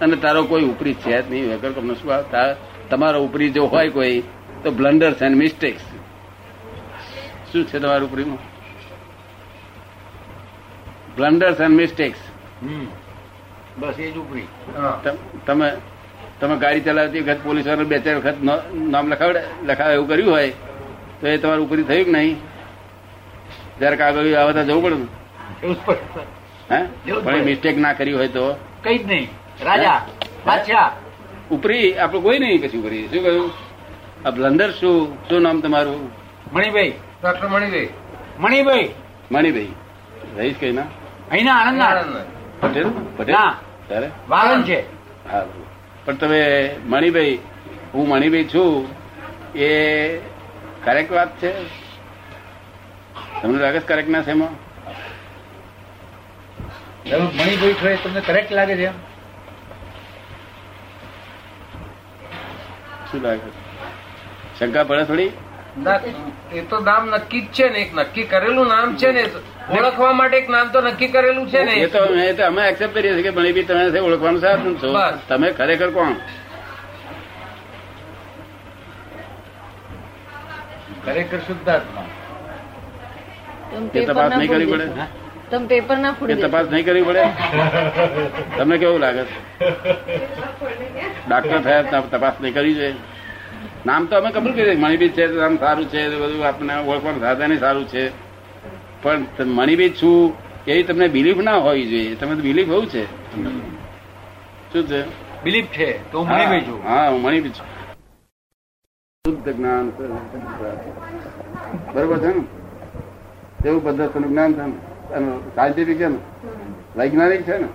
અને 0.00 0.16
તારો 0.16 0.44
કોઈ 0.44 0.62
ઉપરી 0.62 0.94
છે 0.94 1.22
જ 1.22 1.30
નહીં 1.30 1.54
વગર 1.54 1.72
તમને 1.72 1.94
શું 1.94 2.12
તમારો 2.90 3.22
ઉપરી 3.24 3.50
જો 3.50 3.66
હોય 3.66 3.88
કોઈ 3.88 4.22
તો 4.62 4.70
બ્લન્ડર્સ 4.70 5.22
એન્ડ 5.22 5.36
મિસ્ટેક્સ 5.36 5.82
શું 7.52 7.64
છે 7.64 7.78
તમારું 7.78 8.10
ઉપરીમાં? 8.10 8.38
Blunders 11.16 11.60
and 11.60 11.76
mistakes 11.76 12.18
hmm. 12.62 12.86
બસ 13.78 13.94
એ 13.98 14.10
જ 14.10 14.16
ઉપરી. 14.16 14.46
તમે 15.46 15.72
તમે 16.40 16.56
ગાડી 16.56 16.80
ચલાવતી 16.80 17.20
વખત 17.20 17.36
પોલીસવાળા 17.44 17.82
બે 17.82 17.98
ચાર 17.98 18.16
વખત 18.16 18.34
નો- 18.42 18.90
નામ 18.90 19.08
લખાવડે 19.12 19.40
લખાવે 19.62 19.94
એવું 19.94 20.08
કર્યું 20.08 20.30
હોય 20.32 20.50
તો 21.20 21.26
એ 21.26 21.36
તમારું 21.36 21.66
ઉપરી 21.66 21.82
થયું 21.82 22.04
કે 22.04 22.10
નહીં? 22.12 22.36
જયારે 23.78 23.96
કાગળ 23.96 24.34
આવે 24.34 24.52
તો 24.52 24.64
જવું 24.64 24.82
પડે 24.82 24.94
ને? 24.94 25.74
પડે. 25.84 26.39
હે? 26.72 27.12
પણ 27.24 27.42
મિસ્ટેક 27.42 27.78
ના 27.78 27.92
કરી 27.92 28.12
હોય 28.12 28.28
તો? 28.28 28.54
કઈ 28.84 28.98
જ 28.98 29.06
નહીં. 29.06 29.28
રાજા 29.64 30.06
બાદશાહ. 30.46 30.92
ઉપરી 31.50 31.98
આપણે 31.98 32.20
કોઈ 32.20 32.38
નહીં 32.38 32.66
કશું 32.66 32.82
કરી 32.82 33.08
શું 33.08 33.22
કહ્યું? 33.22 33.50
આ 34.26 34.30
બ્લન્ડર 34.30 34.70
શું? 34.70 35.14
શું 35.28 35.42
નામ 35.42 35.60
તમારું? 35.60 36.10
મણિભાઈ. 36.52 36.90
ડોક્ટર 37.22 37.48
મણિભાઈ. 37.48 37.88
મણિભાઈ. 38.38 38.88
મણિભાઈ. 39.32 39.68
રહીશ 40.36 40.54
કઈ 40.60 40.72
ના? 40.72 40.82
અહીંના 41.30 41.52
આણંદના. 41.52 41.84
આણંદના. 41.84 42.20
પટેલ? 42.60 42.86
પટેલ? 43.16 43.34
ના. 43.34 43.54
તારે? 43.88 44.10
વાળંદ 44.28 44.64
છે. 44.64 44.80
હા 45.32 45.44
પણ 46.04 46.14
તમે 46.14 46.70
મણિભાઈ 46.86 47.38
હું 47.94 48.08
મણિભાઈ 48.08 48.44
છું. 48.44 48.88
એ 49.58 50.18
કરેક્ટ 50.84 51.12
વાત 51.12 51.42
છે? 51.42 51.52
તમને 53.42 53.58
લાગે 53.58 53.78
કરેક્ટ 53.78 54.08
ના 54.08 54.22
છે 54.22 54.30
એમાં? 54.30 54.69
મણિભાઈ 57.18 57.76
છો 58.02 58.08
તમને 58.08 58.20
કરેક્ટ 58.20 58.50
લાગે 58.52 58.74
છે 58.76 58.86
એમ? 58.86 58.96
શું 63.10 63.22
લાગે? 63.22 63.48
શંકા 64.58 64.84
પડે 64.84 65.04
થોડી? 65.06 65.32
એ 66.52 66.62
તો 66.70 66.80
નામ 66.80 67.08
નક્કી 67.14 67.42
જ 67.42 67.48
છે 67.56 67.68
ને 67.70 67.78
એક 67.84 67.94
નક્કી 67.94 68.26
કરેલું 68.26 68.68
નામ 68.68 68.96
છે 68.96 69.12
ને 69.12 69.24
ઓળખવા 69.78 70.12
માટે 70.12 70.36
એક 70.38 70.48
નામ 70.48 70.70
તો 70.72 70.80
નક્કી 70.80 71.10
કરેલું 71.14 71.50
છે 71.50 71.64
ને. 71.64 71.74
એ 71.82 71.88
તો 71.88 72.04
એ 72.26 72.34
તો 72.34 72.44
અમે 72.46 72.62
એક્સેપ્ટ 72.68 72.94
કરીએ 72.94 73.14
છીએ 73.14 73.22
કે 73.22 73.32
મણિભાઈ 73.38 73.66
તમે 73.66 74.00
ઓળખવાનું 74.00 74.40
સાધન 74.40 74.76
છો. 74.80 74.88
તમે 75.28 75.52
ખરેખર 75.52 75.90
કોણ? 75.92 76.14
ખરેખર 81.04 81.40
શુદ્ધાત્મા. 81.48 82.06
એ 83.94 84.06
તપાસ 84.06 84.36
નહીં 84.36 84.50
કરવી 84.52 84.70
પડે. 84.72 85.06
તમે 85.50 85.66
પેપર 85.70 85.96
ના 86.04 86.14
એ 86.32 86.34
તપાસ 86.42 86.66
નહીં 86.72 86.84
કરવી 86.86 87.06
પડે? 87.08 87.24
તમને 88.58 88.76
કેવું 88.82 89.00
લાગે? 89.04 89.22
છે? 89.30 89.36
ડાક્ટર 91.28 91.60
થયા 91.66 92.02
તપાસ 92.12 92.34
નહીં 92.42 92.54
કરવી 92.56 92.76
જોઈએ 92.80 92.94
નામ 93.88 94.02
તો 94.06 94.14
અમે 94.18 94.30
કબૂલ 94.34 94.52
કરીએ 94.58 94.76
મણિબીજ 94.84 95.12
છે 95.16 95.24
તો 95.32 95.36
નામ 95.40 95.54
સારું 95.62 95.86
છે 95.92 96.00
બધું 96.20 96.42
આપણને 96.48 96.74
ઓળખવાનું 96.90 97.20
સાધન 97.24 97.52
સારું 97.64 97.86
છે. 97.92 98.02
પણ 99.02 99.22
મણિબીજ 99.58 99.92
છું 100.02 100.20
એવી 100.66 100.84
તમને 100.88 101.06
બિલીફ 101.16 101.40
ના 101.48 101.58
હોવી 101.66 101.86
જોઈએ 101.90 102.12
તમે 102.20 102.32
તો 102.38 102.42
બિલીફ 102.48 102.70
હોવું 102.74 102.88
છે? 102.94 103.02
શું 104.72 104.84
છે? 104.90 105.00
બિલીફ 105.44 105.68
છે 105.76 105.88
તો 106.12 106.16
હું 106.18 106.26
મણિભાઈ 106.28 106.64
છું. 106.68 106.78
હા 106.88 107.06
હું 107.12 107.20
મણિબીજ 107.22 107.54
છું. 107.58 107.66
શુદ્ધ 109.24 109.48
જ્ઞાન 109.56 109.86
બરોબર 111.94 112.18
છે 112.22 112.30
ને? 112.36 112.42
એવું 113.68 113.80
પદ્ધતિનું 113.84 114.30
જ્ઞાન 114.32 114.52
છે 114.58 114.64
ને? 114.70 114.76
સાયન્ટિફિક 115.54 115.98
છે 115.98 116.06
ને? 116.06 116.18
વૈજ્ઞાનિક 116.96 117.42
છે 117.42 117.58
ને? 117.58 117.68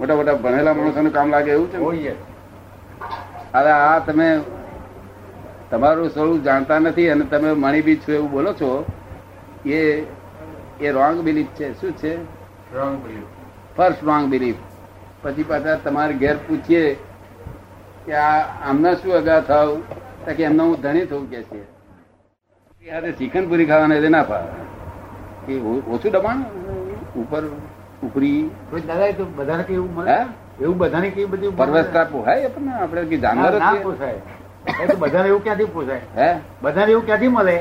મોટા 0.00 0.16
મોટા 0.16 0.34
ભણેલા 0.34 0.74
માણસોનું 0.74 1.12
કામ 1.12 1.30
લાગે 1.30 1.50
એવું 1.50 1.68
છે 1.70 2.10
હવે 3.54 3.70
આ 3.70 3.98
તમે 3.98 4.40
તમારું 5.70 6.10
સ્વરૂપ 6.10 6.42
જાણતા 6.42 6.78
નથી 6.78 7.08
અને 7.08 7.24
તમે 7.24 7.52
મણીબીજ 7.52 8.00
છો 8.00 8.12
એવું 8.12 8.30
બોલો 8.30 8.52
છો 8.52 8.84
એ 9.66 10.06
એ 10.80 10.90
રોંગ 10.90 11.20
બિલીફ 11.20 11.46
છે. 11.46 11.80
શું 11.80 11.92
છે? 11.92 12.14
Wrong 12.74 13.06
belief 13.06 13.24
first 13.76 14.04
wrong 14.04 14.26
belief 14.26 14.56
પછી 15.22 15.42
પાછા 15.42 15.74
તમારે 15.74 16.14
ઘેર 16.14 16.36
પૂછીએ 16.48 16.94
કે 18.06 18.14
આ 18.14 18.42
આમના 18.68 18.94
શું 18.94 19.14
અગા 19.14 19.40
થાવ 19.40 19.68
કે 20.36 20.42
એમના 20.42 20.62
હું 20.62 20.80
ધણી 20.80 21.06
થવું 21.06 21.30
કે 21.30 21.42
છે? 21.42 23.10
ચિકન 23.12 23.48
પૂરી 23.48 23.66
ખાવાના 23.66 24.08
ના 24.08 24.22
ફાવે. 24.22 24.79
કે 25.50 25.56
ઓછું 25.94 26.12
દબાણ? 26.12 26.44
ઉપર 27.16 27.42
ઉપરી? 28.02 28.50
દાદા 28.86 29.12
તો 29.12 29.24
બધાને 29.38 29.62
કઈ 29.62 29.74
એવું 29.74 29.90
મળે? 29.94 30.18
એવું 30.60 30.78
બધાને 30.78 31.08
કઈ 31.10 31.24
બધું 31.24 31.56
પરવસ્તા 31.56 32.04
પોહાય 32.04 32.46
આપણને? 32.46 32.72
આપણે 32.82 33.04
કે 33.04 33.16
જાનવર 33.18 33.58
ના, 33.58 33.74
પોસાય. 33.82 34.20
બધાને 35.00 35.28
એવું 35.28 35.42
ક્યાંથી 35.42 35.70
પોસાય? 35.74 36.00
હે? 36.16 36.30
બધાને 36.62 36.90
એવું 36.92 37.04
ક્યાંથી 37.06 37.28
મળે? 37.28 37.56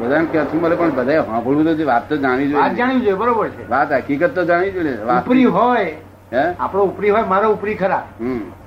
બધાને 0.00 0.26
ક્યાંથી 0.26 0.58
મળે? 0.58 0.76
પણ 0.76 0.94
બધા 0.94 1.24
સાંભળવું 1.24 1.76
તો 1.80 1.86
વાત 1.86 2.08
તો 2.08 2.16
જાણવી 2.16 2.52
વાત 2.52 2.64
જોઈએ 2.64 2.76
જાણવી 2.76 3.04
જોઈએ 3.06 3.18
બરોબર 3.22 3.48
છે. 3.48 3.68
વાત 3.70 3.92
હકીકત 3.92 4.34
તો 4.34 4.44
જાણવી 4.44 4.72
જોઈએ. 4.72 4.96
વાત 5.06 5.24
ઉપરી 5.24 5.44
હોય 5.44 5.86
હે? 6.32 6.44
આપણો 6.58 6.82
ઉપરી 6.84 7.10
હોય 7.10 7.24
મારો 7.32 7.52
ઉપરી 7.56 7.74
ખરા. 7.74 8.04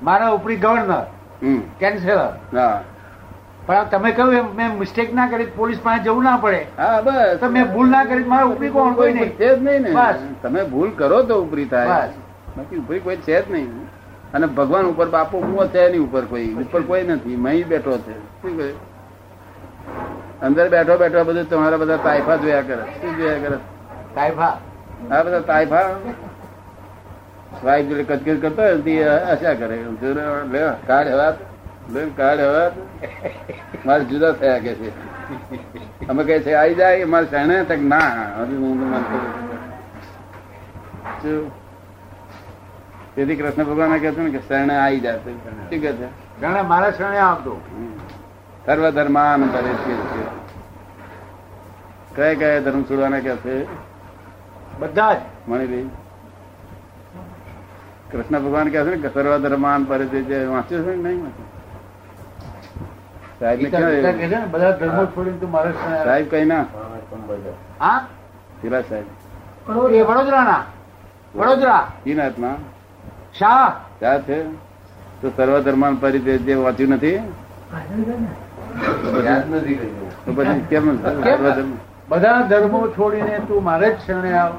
મારા 0.01 0.31
ઉપરી 0.39 0.57
ગવર્નર 0.57 1.03
કેન્સેલર 1.41 1.61
કેન્સલર 1.79 2.19
હા. 2.53 2.81
પણ 3.65 3.87
તમે 3.91 4.11
કહ્યું 4.11 4.33
એમ 4.33 4.55
મેં 4.55 4.77
મિસ્ટેક 4.79 5.13
ના 5.13 5.27
કરી 5.27 5.45
પોલીસ 5.45 5.79
પાસે 5.83 6.03
જવું 6.03 6.23
ના 6.23 6.37
પડે. 6.37 6.65
હા 6.77 7.01
બસ. 7.01 7.37
તમે 7.39 7.63
ભૂલ 7.63 7.89
ના 7.89 8.03
કરી 8.03 8.23
મારે 8.23 8.45
ઉપરી 8.45 8.69
કોણ? 8.69 8.93
કોઈ 8.93 9.13
નહીં. 9.13 9.29
છે 9.29 9.55
જ 9.55 9.63
નહીં 9.63 9.81
ને. 9.81 9.93
તમે 10.43 10.63
ભૂલ 10.63 10.89
કરો 10.89 11.21
તો 11.23 11.43
ઉપરી 11.43 11.65
થાય. 11.65 12.09
બાકી 12.57 12.77
ઉપરી 12.77 12.99
કોઈ 12.99 13.15
છે 13.15 13.47
જ 13.47 13.51
નહીં. 13.51 13.71
અને 14.33 14.45
ભગવાન 14.45 14.85
ઉપર 14.85 15.07
બાપો 15.09 15.37
હું 15.37 15.67
છે 15.67 15.79
એની 15.79 15.97
ઉપર 15.97 16.25
કોઈ. 16.25 16.53
ઉપર 16.53 16.81
કોઈ 16.81 17.03
નથી. 17.03 17.35
મહી 17.35 17.63
બેઠો 17.63 17.97
છે. 17.97 18.19
શું 18.41 18.57
કહે? 18.57 18.69
અંદર 20.45 20.69
બેઠો 20.69 20.97
બેઠો 20.97 21.23
બધું 21.23 21.49
તમારા 21.49 21.77
બધા 21.77 21.97
તાઇફા 21.97 22.35
જોયા 22.35 22.61
કરે. 22.61 22.85
શું 23.01 23.17
જોયા 23.17 23.41
કરે? 23.47 23.57
તાઇફા 24.15 24.53
આ 25.11 25.23
બધા 25.23 25.39
તાઇફા 25.39 25.89
વાઈફ 27.63 27.87
જોડે 27.89 28.03
કચકચ 28.03 28.41
કરતો 28.41 28.61
હોય 28.61 29.09
આશા 29.09 29.53
કરે. 29.53 29.77
કાઢ 30.87 31.07
હવા 31.07 31.33
લે 31.89 32.05
કાઢ 32.15 32.39
હવે. 32.39 32.65
મારે 33.85 34.03
જુદા 34.05 34.31
થયા 34.31 34.59
કે 34.59 34.73
છે. 34.73 34.89
અમે 36.07 36.23
કહે 36.23 36.39
છે 36.39 36.53
આવી 36.53 36.75
જાય 36.75 37.03
મારે 37.03 37.25
શહેણે 37.25 37.63
તક 37.63 37.79
ના? 37.79 38.01
તેથી 43.15 43.35
કૃષ્ણ 43.35 43.63
ભગવાન 43.63 43.97
કહે 43.99 44.11
છે 44.11 44.21
ને 44.21 44.29
કે 44.29 44.39
શરણે 44.47 44.75
આવી 44.75 44.99
જાય 44.99 45.17
શું 45.17 45.69
કે 45.69 45.77
છે? 45.77 46.07
જાણે 46.41 46.61
મારા 46.61 46.91
શરણે 46.91 47.17
આવતો. 47.17 47.61
સર્વ 48.65 48.89
ધર્માન 48.89 49.47
કરે 49.47 49.73
છે 49.73 49.93
કયા 52.15 52.33
કયા 52.33 52.59
ધર્મ 52.59 52.83
છોડવાના 52.83 53.19
કે 53.19 53.35
છે. 53.35 53.65
બધા 54.79 55.13
જ. 55.13 55.17
મણિભાઈ 55.47 55.89
કૃષ્ણ 58.11 58.39
ભગવાન 58.39 58.69
કહે 58.69 58.83
છે 58.83 58.89
ને 58.89 58.97
કે 58.97 59.09
સર્વ 59.13 59.37
ધર્માન 59.37 59.83
પરિચય 59.83 60.45
વાંચ્યું 60.45 60.85
છે 60.85 60.91
કે 60.91 60.97
નહીં 60.97 61.21
વાંચ્યું? 61.21 61.54
સાહેબ 63.39 64.51
બધા 64.51 64.71
ધર્મો 64.71 65.05
છોડીને 65.05 65.37
તું 65.37 65.51
મારા 65.51 66.03
સાહેબ 66.03 66.27
કઈ 66.31 66.45
ના. 66.45 66.65
હા 67.79 67.99
પેલા 68.61 68.81
સાહેબ. 68.81 69.05
વડોદરા 69.67 70.61
વડોદરા? 71.35 71.83
ઈ 72.07 72.13
નાથના 72.13 72.55
શાહ 73.39 73.73
ક્યાં 73.99 74.21
છે. 74.21 74.37
તો 75.21 75.31
સર્વ 75.37 75.55
પરિચય 76.01 76.37
જે 76.37 76.53
વાંચ્યું 76.55 76.89
નથી? 76.89 77.19
યાદ 79.25 79.53
નથી 79.55 79.75
કર્યું. 79.75 80.25
તો 80.25 80.31
પછી 80.33 80.59
કેમ 80.69 80.85
સર્વ 81.01 81.49
ધર્મ 81.49 81.71
બધા 82.09 82.41
ધર્મો 82.41 82.87
છોડીને 82.87 83.35
તું 83.47 83.63
મારે 83.63 83.87
જ 83.89 83.97
શરણે 84.07 84.31
આવ. 84.33 84.53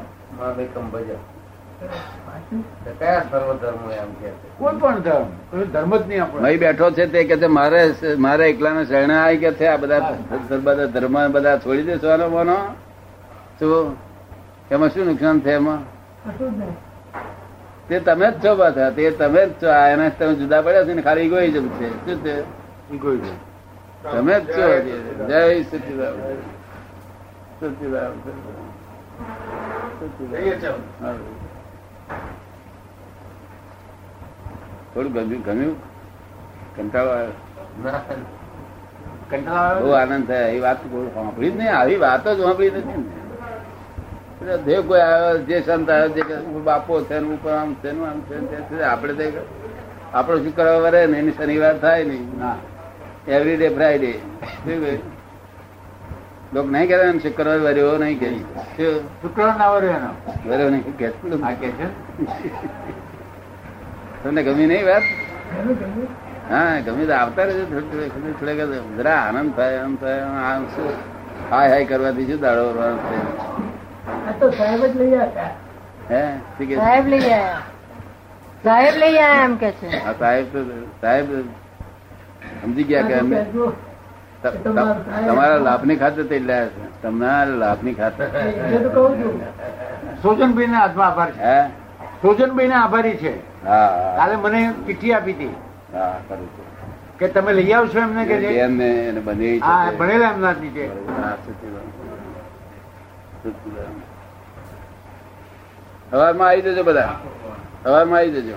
કયા 2.98 3.22
સર્વ 3.30 3.52
ધર્મો 3.54 3.90
એમ 3.90 4.10
કે 4.20 4.28
કોઈ 4.58 4.76
પણ 4.80 4.98
ધર્મ. 4.98 5.64
ધર્મ 5.72 5.96
જ 5.96 6.08
નહીં 6.08 6.22
આપણે. 6.22 6.48
અહીં 6.48 6.58
બેઠો 6.58 6.90
છે 6.90 7.06
તે 7.06 7.24
કે 7.24 7.36
છે 7.36 7.46
મારે 7.46 7.94
મારે 8.18 8.44
એકલાને 8.50 8.84
શરણા 8.84 9.24
આવી 9.24 9.36
કે 9.36 9.52
છે? 9.52 9.66
આ 9.66 9.76
બધા 9.76 10.00
બધા 10.64 10.86
ધર્મ 10.86 11.32
બધા 11.32 11.58
છોડી 11.58 11.82
દેશો 11.82 12.08
આનો 12.08 12.28
બોનો. 12.28 12.56
શું 13.58 13.96
એમાં 14.70 14.88
શું 14.88 15.06
નુકસાન 15.06 15.40
થાય 15.40 15.54
એમાં? 15.54 15.80
તે 17.88 18.00
તમે 18.00 18.30
જ 18.30 18.44
છો 18.44 18.56
પાછા. 18.56 18.90
તે 18.90 19.10
તમે 19.10 19.46
જ 19.46 19.50
છો. 19.62 19.68
એના 19.92 20.08
તમે 20.08 20.34
જુદા 20.34 20.62
પડ્યા 20.62 20.84
છે 20.84 20.92
ને 20.94 21.02
ખાલી 21.02 21.22
ઇગોઇઝમ 21.22 21.68
છે. 21.68 21.88
શું 22.06 22.22
છે. 22.22 22.34
તમે 24.12 24.34
જ 24.40 24.42
છો. 24.54 24.66
જય 25.28 25.62
સચિદાન 25.62 26.14
સચિદાન 27.60 28.12
સચિદાન 29.98 31.45
થોડું 34.96 35.12
ગમ્યું 35.12 35.42
ગમ્યું. 35.44 35.76
કંટાળો 36.76 37.10
કંટાળો 39.30 39.80
બહુ 39.80 39.90
આનંદ 39.90 40.26
થાય. 40.26 40.52
એ 40.52 40.60
વાત 40.60 40.76
કોઈ 40.90 41.06
સાંભળી 41.14 41.50
જ 41.50 41.56
નહીં. 41.56 41.76
આવી 41.76 41.96
વાતો 41.96 42.34
જ 42.34 42.40
સાંભળી 42.40 42.70
નથી 42.70 42.96
ને. 44.40 44.56
દેવ 44.56 44.88
કોઈ 44.88 45.00
આવ્યો 45.00 45.38
જે 45.38 45.60
સંત 45.60 45.90
આવ્યો 45.90 46.08
જે 46.08 46.22
બાપો 46.64 47.00
છે 47.00 47.18
ને 47.18 47.28
ઉપર 47.28 47.52
આમ 47.52 47.74
છે 47.74 47.90
આમ 47.90 48.20
છે. 48.20 48.82
આપણે 48.82 49.12
તો 49.12 49.22
આપણો 50.14 50.38
શુક્રવાર 50.38 50.80
વરે 50.80 51.06
ને? 51.06 51.18
એની 51.18 51.32
શનિવાર 51.32 51.78
થાય 51.78 52.04
નહીં. 52.04 52.38
ના. 52.38 52.56
એવરી 53.28 53.56
ડે 53.56 53.68
ફ્રાઈડે 53.68 54.12
શું 54.12 54.98
લોક 56.54 56.66
નહીં 56.66 56.88
કહેતા 56.88 57.04
એમ 57.04 57.18
શુક્રવાર 57.18 57.58
વર્યો 57.58 57.96
નહીં 57.98 58.18
કે 58.18 58.28
શુક્રવાર 58.28 59.00
શુક્ર 59.22 59.46
ના 59.58 59.70
વરે 59.70 59.86
એનો. 59.86 60.10
વર્યો 60.50 60.70
નહીં 60.70 60.96
કે 60.96 61.08
છે. 61.68 62.95
તમને 64.26 64.42
ગમી 64.42 64.66
નહીં 64.66 64.86
વાત? 64.86 65.04
હા 66.50 66.80
ગમી 66.80 67.06
તો 67.06 67.14
આવતા 67.14 67.44
રહેજો 67.44 67.64
થોડી 67.64 68.08
થોડી 68.08 68.32
થોડી 68.34 68.56
થોડી 68.56 68.96
જરા 68.96 69.18
આનંદ 69.20 69.52
થાય 69.56 69.78
આમ 69.78 69.94
થાય 69.96 70.20
આમ 70.44 70.64
શું? 70.66 70.90
હાય 71.50 71.68
હાય 71.70 71.84
કરવાથી 71.84 72.26
શું 72.26 72.40
દાડો 72.40 72.62
વરવાનો 72.68 72.98
છે? 72.98 73.16
હે? 76.10 76.22
શું 76.48 76.58
કે? 76.58 76.64
છે? 76.66 76.76
સાહેબ 76.76 77.06
લઈ 77.06 77.22
આયા 77.22 77.62
સાહેબ 78.64 78.94
લઈ 78.96 79.18
આયા 79.18 79.44
એમ 79.44 79.56
કે 79.56 79.70
છે. 79.72 79.88
હા 79.98 80.14
સાહેબ 80.18 80.46
તો 80.52 80.60
સાહેબ 81.00 81.26
સમજી 82.62 82.84
ગયા 82.84 83.02
કે 83.02 83.14
અમે 83.14 83.36
ત- 84.42 84.52
ત- 84.54 84.74
તમારા 85.26 85.58
લાભની 85.60 85.96
ખાતર 85.96 86.22
તે 86.24 86.38
લાયા 86.40 86.68
છે. 86.68 86.84
તમારા 87.02 87.56
લાભની 87.56 87.94
ખાતર. 87.94 88.26
સોજનભાઈ 90.22 90.66
ના 90.66 90.78
હાથમાં 90.78 91.08
આભાર 91.08 91.30
છે. 91.30 91.54
હે 92.22 92.28
સોજનભાઈ 92.28 92.68
ના 92.68 92.82
આભારી 92.84 93.16
છે 93.16 93.32
કાલે 93.64 94.36
મને 94.36 94.60
ચિઠ્ઠી 94.86 95.12
આપી 95.12 95.32
હતી. 95.32 95.54
હા 95.92 96.14
કરું 96.28 96.48
છું. 96.54 96.66
કે 97.18 97.28
તમે 97.28 97.52
લઈ 97.52 97.72
આવશો 97.72 97.98
એમને 97.98 98.24
કે 98.24 98.34
એને 98.34 98.88
હા 99.60 99.90
ભણેલા 99.98 100.32
એમના 100.32 100.52
નીચે. 100.52 100.84
હા, 100.84 101.36
સચ્ચિદાનંદ. 101.44 101.92
સચ્ચિદાનંદ. 103.42 104.00
આવી 106.42 106.62
જજો 106.62 106.82
બધા. 106.84 107.16
સવારમાં 107.82 108.18
આવી 108.18 108.42
જજો. 108.42 108.56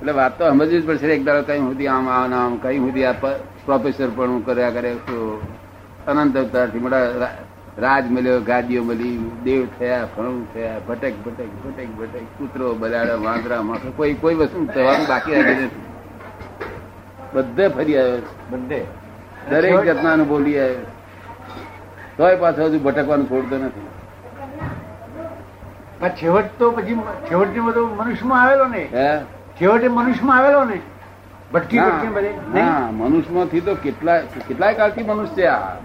એટલે 0.00 0.12
વાત 0.12 0.38
તો 0.38 0.50
સમજવી 0.50 0.80
જ 0.80 0.86
પડશે. 0.86 1.06
એક 1.06 1.24
દાડો 1.24 1.42
કઈ 1.42 1.58
સુધી 1.58 1.88
આમ 1.88 2.08
આ 2.08 2.24
આમ 2.40 2.58
કઈ 2.58 2.78
સુધી 2.78 3.04
આ 3.04 3.14
પ્રોફેસર 3.66 4.08
પણ 4.16 4.42
કર્યા 4.42 4.70
કરે 4.70 4.90
અનંત 6.06 6.36
અવતારથી 6.36 6.78
મોટા 6.78 7.28
રાજ 7.80 8.04
મળ્યો 8.10 8.40
ગાદીઓ 8.40 8.84
મળી 8.84 9.18
દેવ 9.44 9.66
થયા 9.78 10.06
ફણું 10.16 10.40
થયા 10.54 10.80
ભટક 10.88 11.14
ભટક 11.24 11.50
ભટક 11.64 11.90
ભટક 11.98 12.26
કૂતરો 12.38 12.74
બલાડો 12.74 13.14
વાંદરા 13.24 13.62
માખો 13.62 13.92
કોઈ 13.96 14.14
કોઈ 14.14 14.34
વસ્તુ 14.34 14.66
થવાનું 14.66 15.06
બાકી 15.08 15.34
રાખી 15.34 15.54
નથી. 15.54 15.70
બધે 17.34 17.68
ફરી 17.68 17.98
આવ્યો 17.98 18.22
બધે? 18.50 18.80
દરેક 19.50 19.84
જાતના 19.84 20.16
બોલી 20.24 20.58
આવ્યો. 20.58 20.86
તોય 22.16 22.36
પાછો 22.36 22.62
હજુ 22.66 22.78
ભટકવાનું 22.78 23.28
છોડતો 23.30 23.56
નથી. 23.56 23.88
આ 26.02 26.08
છેવટ 26.08 26.48
તો 26.58 26.70
પછી 26.70 26.96
છેવટ 27.28 27.58
બધો 27.58 27.86
મનુષ્યમાં 27.98 28.42
આવેલો 28.42 28.66
ને 28.68 28.82
હે? 28.94 29.10
છેવટે 29.60 29.88
મનુષ્યમાં 29.88 30.38
આવેલો 30.38 30.64
ને 30.64 30.80
ભટકી 31.52 31.78
ભટકી 31.78 32.08
બધે 32.08 32.32
મનુષ્યમાંથી 32.92 33.60
તો 33.60 33.74
કેટલાય 33.74 34.22
કેટલાય 34.48 34.74
કાળથી 34.74 35.02
મનુષ્ય 35.02 35.46
આ. 35.46 35.76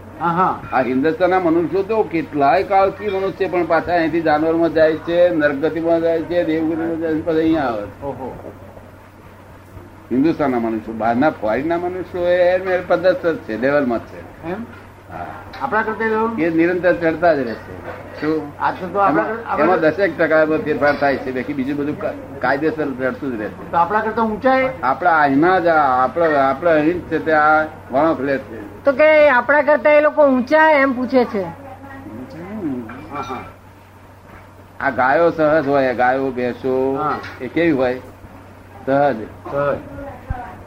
આ 0.73 0.81
હિન્દુસ્તાનના 0.81 1.39
મનુષ્યો 1.39 1.83
તો 1.83 2.03
કેટલાય 2.03 2.63
કાળથી 2.63 3.07
મનુષ્ય 3.07 3.47
પણ 3.47 3.65
પાછા 3.65 3.93
અહીંથી 3.93 4.21
જાનવરમાં 4.21 4.73
જાય 4.73 4.95
છે 4.95 5.29
નરગતિમાં 5.29 6.01
જાય 6.01 6.21
છે 6.21 6.43
દેવગતિમાં 6.43 6.99
જાય 6.99 7.21
છે 7.21 7.29
અહીંયા 7.31 7.67
આવે 7.67 7.85
હિન્દુસ્તાનના 10.11 10.59
મનુષ્યો 10.59 10.93
બહારના 10.93 11.29
ફોરેનના 11.31 11.77
મનુષ્યો 11.77 12.27
એ 12.27 12.81
પદ્ધત 12.87 13.25
જ 13.25 13.37
છે 13.37 13.57
લેવલમાં 13.57 13.99
જ 13.99 14.03
છે. 14.03 14.55
આપણા 15.61 15.83
કરતા 15.83 16.05
એ 16.37 16.49
નિરંતર 16.49 16.93
ચડતા 16.93 17.33
જ 17.33 17.39
રહેશે 17.39 17.73
શું? 18.21 18.41
આપણા 18.59 19.09
એમાં 19.09 19.27
આપણા 19.47 19.75
દસેક 19.75 20.17
ટકા 20.17 20.45
ફેરફાર 20.45 20.95
થાય 20.95 21.17
છે 21.17 21.31
બાકી 21.31 21.53
બીજું 21.53 21.77
બધું 21.77 21.97
કાયદેસર 22.39 22.87
ચડતું 22.91 23.37
જ 23.37 23.41
રહેશે 23.41 23.75
આપણા 23.75 24.01
કરતા 24.01 24.21
ઊંચાઈ? 24.23 24.69
આપડા 24.83 25.19
અહીંના 25.19 25.59
જ 25.59 25.67
આ- 25.67 26.03
આપડે 26.03 26.35
આપડે 26.37 26.69
અહીં 26.71 26.97
જ 26.99 27.09
છે 27.09 27.19
તે 27.19 27.33
આ 27.33 27.65
વણો 27.91 28.13
ફ્લેટ 28.15 28.41
છે. 28.41 28.74
તો 28.85 28.91
કે 28.91 29.29
આપણા 29.29 29.61
કરતા 29.61 29.89
એ 29.89 30.01
લોકો 30.01 30.21
ઊંચા 30.27 30.71
એમ 30.71 30.93
પૂછે 30.93 31.25
છે. 31.25 31.45
આ 34.79 34.89
ગાયો 34.89 35.31
સહજ 35.31 35.67
હોય 35.67 35.93
ગાયો 35.93 36.31
ભેંસો 36.31 36.97
હા. 37.01 37.17
એ 37.41 37.47
કેવી 37.47 37.71
હોય? 37.71 37.99
સહજ. 38.85 39.15
સહજ. 39.51 39.77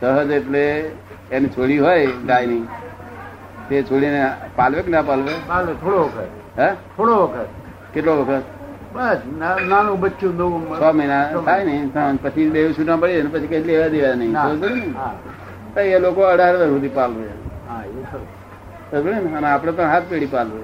સહજ 0.01 0.31
એટલે 0.31 0.65
એની 1.33 1.49
છોડી 1.49 1.79
હોય 1.79 2.07
ગાયની. 2.27 2.69
તે 3.69 3.83
છોડીને 3.83 4.33
પાલવે 4.57 4.83
કે 4.83 4.91
ના 4.91 5.03
પાલવે? 5.03 5.33
પાલવે 5.49 5.75
થોડો 5.75 6.03
વખત. 6.03 6.59
હે? 6.59 6.69
થોડો 6.97 7.17
વખત. 7.27 7.49
કેટલો 7.95 8.13
વખત? 8.23 8.43
બસ 8.95 9.19
નાનું 9.69 10.01
બચ્ચું 10.01 10.37
નવું 10.37 10.63
છ 10.81 10.95
મહિના 10.95 11.25
થાય 11.45 11.65
ને 11.65 12.19
પછી 12.23 12.51
બે 12.51 12.73
છૂટા 12.73 12.97
પડી 12.97 13.23
પછી 13.23 13.47
કઈ 13.47 13.65
લેવા 13.65 13.89
દેવા 13.89 14.15
નહીં. 14.15 14.37
એ 15.77 15.99
લોકો 15.99 16.23
અઢાર 16.23 16.57
વર્ષ 16.57 16.71
સુધી 16.71 16.89
પાલવે. 16.89 17.28
હા 17.69 17.83
એ 17.85 18.03
ખરું. 18.11 18.27
ને? 19.05 19.37
અને 19.37 19.47
આપડે 19.47 19.73
તો 19.73 19.83
હાથ 19.85 20.07
પેઢી 20.09 20.27
પાલવે 20.27 20.61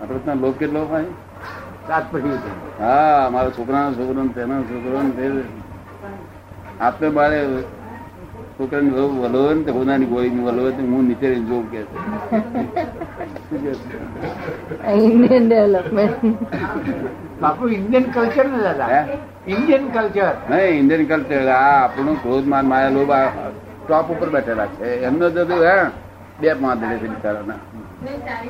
આપડે 0.00 0.18
ત્યાં 0.18 0.38
લોક 0.38 0.54
કેટલો 0.58 0.84
ભાઈ 0.86 1.10
સાત 1.88 2.04
પેઢી 2.12 2.38
હા 2.80 3.30
મારા 3.30 3.50
છોકરાનો 3.50 3.90
છોકરો 3.92 4.22
ને 4.22 4.32
તેનો 4.32 4.56
છોકરો 4.62 4.98
આપણે 6.80 7.08
બાળે 7.10 7.38
છોકરાને 8.58 8.90
વલોવે 9.22 9.54
ને 9.56 9.70
હોનાની 9.70 10.06
ગોળી 10.06 10.44
વલોવે 10.46 10.70
તો 10.70 10.82
હું 10.84 11.04
નીચે 11.08 11.28
જોઉં 11.42 11.64
કે? 11.70 11.80
ઇન્ડિયન 14.98 15.44
ડેવલપમેન્ટ 15.46 16.22
બાપુ 17.40 17.64
ઇન્ડિયન 17.68 18.06
કલ્ચર 18.10 18.46
ને 18.46 18.58
દાદા. 18.58 19.02
ઇન્ડિયન 19.46 19.84
કલ્ચર 19.88 20.34
નહીં 20.50 20.78
ઇન્ડિયન 20.80 21.04
કલ્ચર 21.06 21.48
આ 21.50 21.60
આપણું 21.76 22.16
ક્રોધ 22.22 22.46
માન 22.46 22.66
માયા 22.66 22.88
લોભ 22.90 23.12
આ 23.12 23.26
ટોપ 23.84 24.10
ઉપર 24.10 24.28
બેઠેલા 24.28 24.68
છે. 24.76 24.88
એમનો 25.02 25.26
જો 25.30 25.42
હે 25.62 25.76
બે 26.40 26.48
પાંદડે 26.54 26.96
છે 26.98 27.06
બિચારાના. 27.06 27.60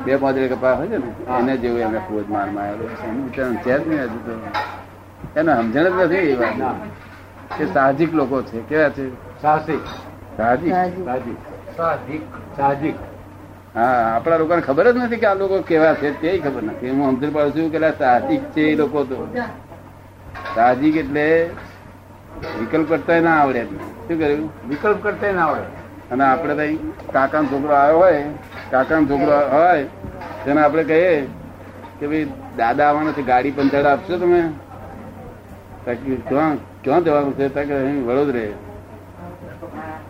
બે 0.04 0.12
પાંદડે 0.16 0.48
કપા 0.48 0.74
હોય 0.74 0.88
છે 0.88 0.98
ને 0.98 1.08
એને 1.38 1.52
જેવું 1.58 1.80
એમને 1.80 2.00
ક્રોધ 2.06 2.28
માર 2.28 2.48
છે. 2.78 3.06
એનું 3.06 3.24
બિચારાને 3.26 3.58
છે 3.62 3.72
જ 3.74 3.86
નહીં 3.86 4.02
હજુ 4.04 4.18
તો. 4.26 4.34
એને 5.34 5.52
સમજણ 5.54 5.86
જ 5.90 6.04
નથી 6.04 6.30
એ 6.30 6.36
વાત. 6.36 6.58
કે 7.50 7.66
સાહજિક 7.68 8.12
લોકો 8.12 8.42
છે. 8.42 8.58
કેવા 8.62 8.90
છે? 8.90 9.04
સાહસિક. 9.40 9.80
સાહજિક? 10.36 10.74
સાહજિક. 10.98 11.38
સાહજિક. 11.76 12.22
સાહજિક. 12.56 12.96
હા 13.74 14.02
આપણા 14.08 14.38
લોકોને 14.38 14.62
ખબર 14.62 14.86
જ 14.88 14.98
નથી 14.98 15.18
કે 15.18 15.26
આ 15.26 15.34
લોકો 15.34 15.56
કેવા 15.62 15.94
છે 15.94 16.08
તે 16.20 16.30
ખબર 16.38 16.62
નથી. 16.64 16.90
હું 16.90 17.10
સમજણ 17.10 17.32
પાડું 17.32 17.54
છું 17.54 17.70
કે 17.72 17.92
સાહજિક 17.98 18.42
છે 18.54 18.62
એ 18.72 18.76
લોકો 18.76 19.00
તો. 19.04 19.18
સાહજિક 20.54 20.96
એટલે 20.96 21.26
વિકલ્પ 22.60 22.88
કરતા 22.88 23.20
ના 23.20 23.36
આવડે 23.42 23.62
શું 23.64 24.18
કર્યું? 24.18 24.50
વિકલ્પ 24.68 25.02
કરતા 25.02 25.32
ના 25.32 25.46
આવડે. 25.46 25.62
અને 26.10 26.24
આપણે 26.24 26.54
કઈ 26.54 26.76
કાકાનો 27.12 27.46
છોકરો 27.46 27.74
આવ્યો 27.74 27.98
હોય, 27.98 28.24
કાકાનો 28.70 29.06
છોકરો 29.06 29.36
હોય, 29.52 29.84
તેને 30.44 30.60
આપણે 30.62 30.84
કહીએ 30.84 31.26
કે 32.00 32.06
ભાઈ 32.06 32.24
દાદા 32.56 32.88
આવવાના 32.88 33.12
છે, 33.12 33.22
ગાડી 33.22 33.50
પંચાડ 33.50 33.84
આપશો 33.84 34.18
તમે? 34.18 34.42
ક્યાં 36.28 36.56
ક્યાં 36.56 37.04
જવાનું 37.04 37.34
છે? 37.38 37.48
તો 37.48 37.60
કે 37.62 37.74
અહીં 37.74 38.06
વડોદરે. 38.06 38.46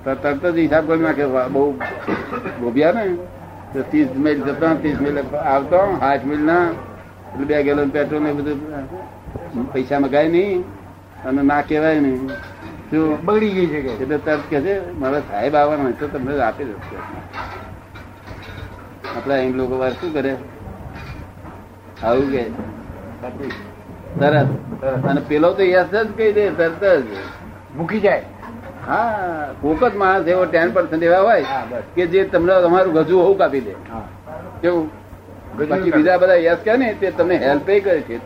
તરત 0.04 0.46
જ 0.46 0.58
હિસાબ 0.58 0.86
કરી 0.86 1.00
નાખે. 1.00 1.26
બહુ 1.26 1.72
ગોભ્યા 2.60 2.92
ને? 2.92 3.04
તો 3.72 3.82
ત્રીસ 3.82 4.08
મિલ 4.16 4.42
જતા, 4.42 4.74
ત્રીસ 4.74 5.00
મિલ 5.00 5.20
આવતો 5.36 5.98
આઠ 6.02 6.24
મિલ 6.24 6.42
ના 6.44 6.64
એટલે 7.32 7.44
બે 7.44 7.62
ગેલન 7.62 7.88
પેટ્રોલ 7.88 8.22
ને 8.22 8.32
બધું 8.32 9.72
પૈસા 9.72 9.98
મગાય 9.98 10.28
નહીં. 10.28 10.64
અને 11.26 11.42
ના 11.42 11.62
કહેવાય 11.62 12.00
નહીં. 12.00 12.30
જો 12.92 13.16
બગડી 13.24 13.50
ગઈ 13.50 13.66
છે 13.66 13.80
કે? 13.80 13.92
એટલે 13.92 14.18
તરત 14.18 14.40
કે 14.50 14.60
છે 14.60 14.74
મારા 14.98 15.20
સાહેબ 15.20 15.54
આવવાના 15.54 15.82
હોય 15.82 15.92
તો 15.92 16.06
તમને 16.08 16.42
આપી 16.42 16.64
દઉં. 16.64 16.80
આપણા 19.16 19.34
અહીં 19.34 19.56
લોકો 19.56 19.78
વાર 19.78 19.92
શું 19.92 20.12
કરે? 20.12 20.36
આવું 22.02 22.30
કે 22.30 22.42
તરત. 24.20 24.48
અને 25.08 25.20
પેલો 25.28 25.52
તો 25.52 25.62
યસ 25.62 25.86
જ 25.86 26.06
કહી 26.16 26.32
દે 26.32 26.50
તરત 26.50 26.82
જ. 26.82 27.08
મૂકી 27.76 28.00
જાય. 28.00 28.24
હા 28.88 29.46
કોક 29.60 29.84
જ 29.84 29.96
માણસ 29.96 30.26
એવો 30.26 30.44
ટેન 30.44 30.72
પર્સન્ટ 30.72 31.02
એવા 31.02 31.20
હોય 31.20 31.62
કે 31.94 32.06
જે 32.06 32.24
તમને 32.24 32.60
તમારું 32.62 32.92
ગજુ 32.94 33.16
હોવું 33.18 33.38
કાપી 33.38 33.60
દે. 33.60 33.74
કેવું? 34.62 34.90
બાકી 35.70 35.90
બીજા 35.90 36.18
બધા 36.18 36.34
યસ 36.34 36.58
કે 36.58 36.76
ને 36.76 36.92
તે 37.00 37.10
તમને 37.10 37.36
હેલ્પ 37.36 37.64
કરે 37.66 38.00
છે. 38.00 38.20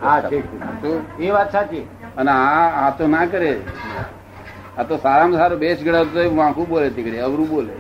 એ 1.19 1.31
વાત 1.31 1.53
સાચી. 1.53 1.85
અને 2.19 2.31
આ 2.31 2.69
આ 2.83 2.91
તો 2.99 3.07
ના 3.07 3.27
કરે. 3.27 3.61
આ 4.79 4.83
તો 4.83 4.97
સારામાં 4.97 5.39
સારું 5.39 5.59
બેસ 5.59 5.85
ગળાવતો 5.85 6.37
વાંકું 6.37 6.69
બોલે 6.69 6.91
તીકડે 6.91 7.21
અવરું 7.21 7.49
બોલે. 7.49 7.73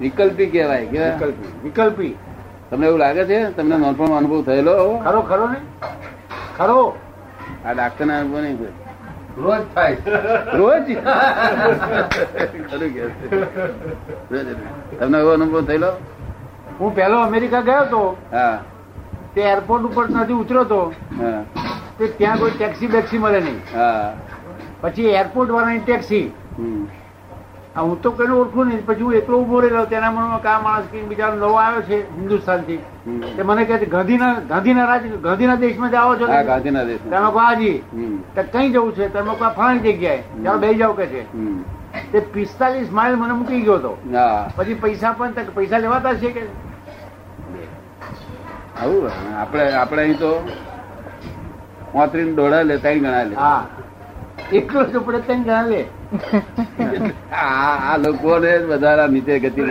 વિકલ્પી 0.00 0.46
કહેવાય 0.46 0.86
કે 0.86 0.98
વિકલ્પી 0.98 1.52
વિકલ્પી. 1.64 2.16
તમને 2.70 2.86
એવું 2.86 2.98
લાગે 2.98 3.24
છે? 3.24 3.56
તમને 3.56 3.76
નોનપણ 3.76 4.16
અનુભવ 4.16 4.42
થયેલો 4.42 5.00
ખરો 5.04 5.22
ખરો 5.22 5.48
ને? 5.48 5.56
ખરો. 6.58 6.94
આ 7.66 7.72
ડાક્ટર 7.72 8.06
ના 8.06 8.18
અનુભવ 8.18 8.40
નહીં 8.40 8.58
રોજ 9.36 9.60
થાય. 9.74 9.96
રોજ. 10.52 10.92
તમને 14.98 15.18
એવો 15.18 15.30
અનુભવ 15.30 15.64
થયેલો? 15.64 15.92
હું 16.80 16.94
પેલો 16.94 17.20
અમેરિકા 17.20 17.60
ગયો 17.60 17.84
તો 17.84 18.16
હા. 18.32 18.58
તે 19.34 19.40
એરપોર્ટ 19.54 19.84
ઉપર 19.90 20.04
નથી 20.10 20.40
ઉતર્યો 20.44 20.64
તો 20.64 20.80
તે 21.98 22.08
ત્યાં 22.18 22.38
કોઈ 22.38 22.54
ટેક્સી 22.56 22.88
બેક્સી 22.94 23.18
મળે 23.18 23.40
નહીં. 23.40 23.60
પછી 24.82 25.12
એરપોર્ટ 25.20 25.52
વાળાની 25.52 25.80
ટેક્સી 25.80 26.26
હું 27.76 27.98
તો 28.02 28.10
કઈ 28.18 28.30
ઓળખું 28.36 28.68
નહીં 28.68 28.80
પછી 28.86 29.04
હું 29.06 29.14
એકલો 29.16 29.36
ઊભો 29.40 29.60
રહેલો 29.64 29.82
તેના 29.90 30.10
મનમાં 30.12 30.40
કા 30.46 30.54
માણસ 30.62 30.86
કે 30.92 31.02
બિચારો 31.10 31.36
નવો 31.36 31.58
આવ્યો 31.58 31.82
છે 31.88 31.98
હિન્દુસ્તાનથી 32.16 32.78
તે 33.36 33.42
મને 33.50 33.66
કહે 33.68 33.86
ગાંધીના 33.92 34.30
ગાંધીના 34.48 34.86
રાજ 34.90 35.04
ગાંધીના 35.26 35.56
દેશમાં 35.60 35.92
જ 35.92 36.00
આવો 36.00 36.16
છો 36.22 36.26
ગાંધીના 36.48 36.84
દેશ 36.88 37.04
તમે 37.04 37.28
કહો 37.36 37.44
હાજી 37.44 37.76
તો 38.34 38.42
કઈ 38.54 38.72
જવું 38.72 38.92
છે? 38.96 39.08
તમે 39.08 39.36
કહો 39.42 39.50
ફલાણી 39.58 39.92
જગ્યાએ. 39.92 40.24
ચાલો 40.44 40.58
બે 40.64 40.74
જાવ 40.80 40.96
કે 40.96 41.06
છે. 41.12 41.22
તે 42.12 42.20
પિસ્તાલીસ 42.34 42.90
માઇલ 42.98 43.16
મને 43.16 43.32
મૂકી 43.38 43.62
ગયો 43.68 43.78
હતો 43.78 43.92
પછી 44.56 44.74
પૈસા 44.86 45.14
પણ 45.14 45.54
પૈસા 45.54 45.78
લેવાતા 45.86 46.14
છે 46.24 46.32
કે? 46.36 46.42
આવું 48.80 49.10
આપણે 49.40 49.64
આપણે 49.82 50.02
અહીં 50.04 50.18
તો 50.24 50.30
પોત્રીસ 51.92 52.30
દોઢા 52.38 52.64
લે 52.68 52.74
ત્રણ 52.84 53.00
ગણા 53.04 53.24
લે. 53.30 53.34
એટલો 54.58 54.80
જ 54.92 54.92
પડે 55.06 55.20
ત્રણ 55.26 55.42
ગણા 55.46 55.64
લે. 55.70 55.80
આ 57.40 57.94
લોકોને 58.04 58.52
વધારા 58.70 59.08
નીચે 59.14 59.34
ગતિ 59.44 59.62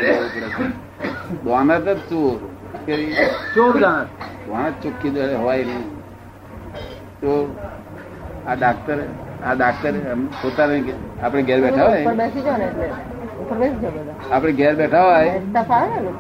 દોનત 1.46 1.72
જ 1.86 1.90
ચોર 2.10 2.38
ચોર 3.56 3.74
દોનત 4.48 4.76
ચોખ્ખી 4.84 5.14
દોડે 5.16 5.36
હોય 5.44 5.64
નહીં. 5.70 5.86
ચોર 7.22 7.44
આ 8.50 8.56
ડાક્ટર 8.56 9.00
આ 9.48 9.54
ડાક્ટર 9.56 9.94
પોતાને 10.42 10.78
આપણે 11.24 11.42
ઘેર 11.50 11.60
બેઠા 11.66 11.88
હોય. 11.90 12.04
આપણે 14.32 14.52
ઘેર 14.60 14.74
બેઠા 14.82 15.06
હોય 15.08 15.34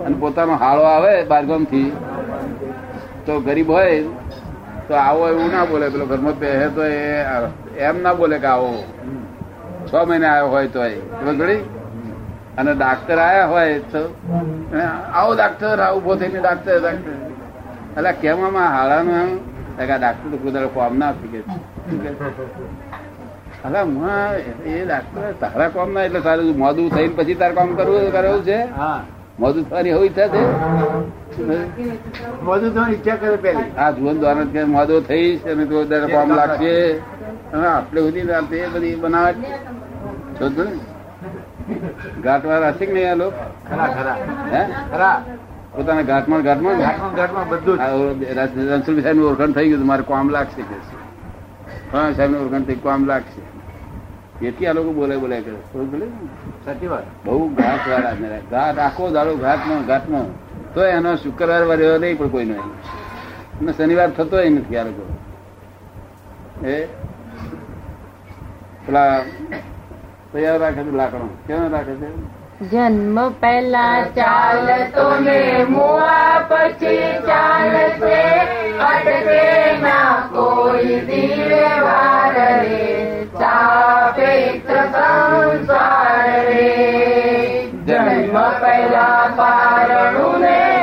અને 0.05 0.15
પોતાનો 0.23 0.53
હાળો 0.63 0.83
આવે 0.93 1.13
બારગામથી 1.31 1.89
તો 3.25 3.33
ગરીબ 3.47 3.69
હોય, 3.69 4.03
તો 4.87 4.93
આવો 4.95 5.23
એવું 5.31 5.51
ના 5.51 5.65
બોલે. 5.71 5.85
પેલો 5.93 6.05
ઘરમાં 6.11 6.35
પહેરે 6.39 6.67
તો 6.75 6.81
એ, 6.83 6.97
એમ 7.87 8.01
ના 8.03 8.13
બોલે 8.19 8.37
કે 8.43 8.47
આવો. 8.53 8.71
છ 9.89 9.93
મહિને 10.07 10.27
આવ્યો 10.27 10.49
હોય 10.53 10.67
તો 10.75 10.79
અને 12.59 12.71
ડાક્ટર 12.75 13.17
આવ્યા 13.25 13.49
હોય 13.51 13.79
તો 13.91 14.01
આવો 15.17 15.31
ડાક્ટર 15.35 15.79
ઊભો 15.95 16.11
થઈને 16.21 16.39
ડાક્ટર 16.45 16.79
ડાક્ટર 16.83 17.13
એટલે 17.97 18.11
કેવામાં 18.21 18.69
હાડાનું 18.75 19.15
એમ? 19.23 19.31
કે 19.77 19.95
ડાક્ટર 20.01 20.27
તો 20.31 20.37
કોઈ 20.75 20.97
ના 21.01 21.11
થઈ 21.19 21.29
ગયું 21.33 21.47
અલા, 23.65 23.83
હું 23.83 24.09
એ 24.65 24.73
ડાક્ટર 24.85 25.21
તારા 25.41 25.69
કોમ 25.75 25.89
ના, 25.93 26.03
એટલે 26.07 26.21
તારું 26.27 26.57
મોદું 26.63 26.89
થઈને 26.95 27.13
પછી 27.17 27.39
તારે 27.41 27.53
કામ 27.57 27.69
કરવું 27.77 28.11
કરવું 28.15 28.41
છે? 28.49 28.59
હા. 28.79 28.99
મોડું 29.39 29.63
થવાની 29.69 29.89
એવી 29.89 30.05
ઈચ્છા 30.05 30.27
છે 30.27 30.41
બધું 32.45 32.73
તો 32.75 32.81
ઈચ્છા 32.91 33.15
કરે 33.15 33.35
પેલી 33.35 33.71
આ 33.77 33.91
જુવન 33.91 34.19
દ્વારા 34.19 34.47
કે 34.53 34.63
મોદો 34.63 35.01
થઈશ 35.01 35.45
અને 35.47 35.65
તો 35.65 35.83
દર 35.85 36.07
કામ 36.07 36.35
લાગશે. 36.35 36.73
અને 37.53 37.67
આપણે 37.67 38.01
સુધી 38.01 38.25
તે 38.49 38.67
બધી 38.73 38.95
બનાવટ. 38.95 39.37
જોતો 40.39 40.63
ને? 40.63 40.73
ઘાટવાળા 42.23 42.69
હશે 42.69 42.85
કે 42.85 42.93
નહીં 42.93 43.11
આ 43.11 43.15
લોકો? 43.15 43.43
ખરા 43.69 43.87
ખરા. 43.87 44.17
હે? 44.53 44.63
ખરા. 44.91 45.17
પોતાના 45.75 46.01
ઘાટમાં 46.01 46.41
ઘાટમાં? 46.41 46.77
ઘાટમાં 46.77 47.13
ઘાટમાં 47.13 47.49
બધું 47.49 47.77
રણછોડ 48.73 49.01
સાહેબ 49.03 49.23
ઓળખાણ 49.23 49.51
થઈ 49.51 49.69
ગયું 49.69 49.85
મારે 49.85 50.03
કામ 50.07 50.29
લાગશે 50.29 50.61
કે. 50.61 50.77
હા 51.93 52.11
સાહેબ 52.11 52.31
ઓળખાણ 52.41 52.63
થઈ 52.63 52.75
કામ 52.83 53.05
લાગશે. 53.05 53.41
એથી 54.41 54.67
આ 54.67 54.73
લોકો 54.73 54.91
બોલે 54.91 55.17
બોલે 55.17 55.41
કરે? 55.41 56.07
સાચી 56.65 56.87
વાત. 56.87 57.03
બહુ 57.25 57.49
ઘાટ 57.49 57.87
વાળા 57.89 58.13
ઘાટ 58.51 58.79
આખો 58.79 59.09
દાડો 59.09 59.35
ઘાટનો 59.35 59.83
ઘાટમાં 59.87 60.27
તો 60.73 60.85
એનો 60.85 61.15
શુક્રવાર 61.15 61.63
વર્યો 61.63 61.97
નહીં 61.97 62.17
પણ 62.17 62.27
કોઈ 62.27 62.45
નહીં 62.45 62.59
અને 63.61 63.73
શનિવાર 63.73 64.09
થતો 64.09 64.37
નથી 64.41 64.77
આ 64.77 64.83
લોકો. 64.83 65.05
એ 66.67 66.85
પેલા 68.85 69.21
તૈયાર 70.33 70.59
રાખે 70.59 70.83
છે 70.83 70.91
લાકડો. 70.91 71.37
કેવો 71.47 71.69
રાખે 71.69 71.93
છે? 71.93 72.09
જન્મ 72.61 73.33
પહેલા 73.33 74.03
ચાલતો 74.05 75.19
ને 75.19 75.63
મુઆ 75.63 76.39
પછી 76.49 77.21
ચાલશે 77.27 78.23
અટકે 78.79 79.77
ના 79.81 80.29
કોઈ 80.31 80.99
દિલવાર 80.99 82.33
રે. 82.33 83.27
સાપેક્ષ 83.39 84.65
સંસાર 84.65 86.45
રે. 86.45 86.67
જન્મ 87.85 88.37
પહેલા 88.61 89.27
પારણું 89.35 90.41
ને 90.41 90.78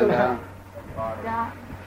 જન્મ્યા 0.00 0.34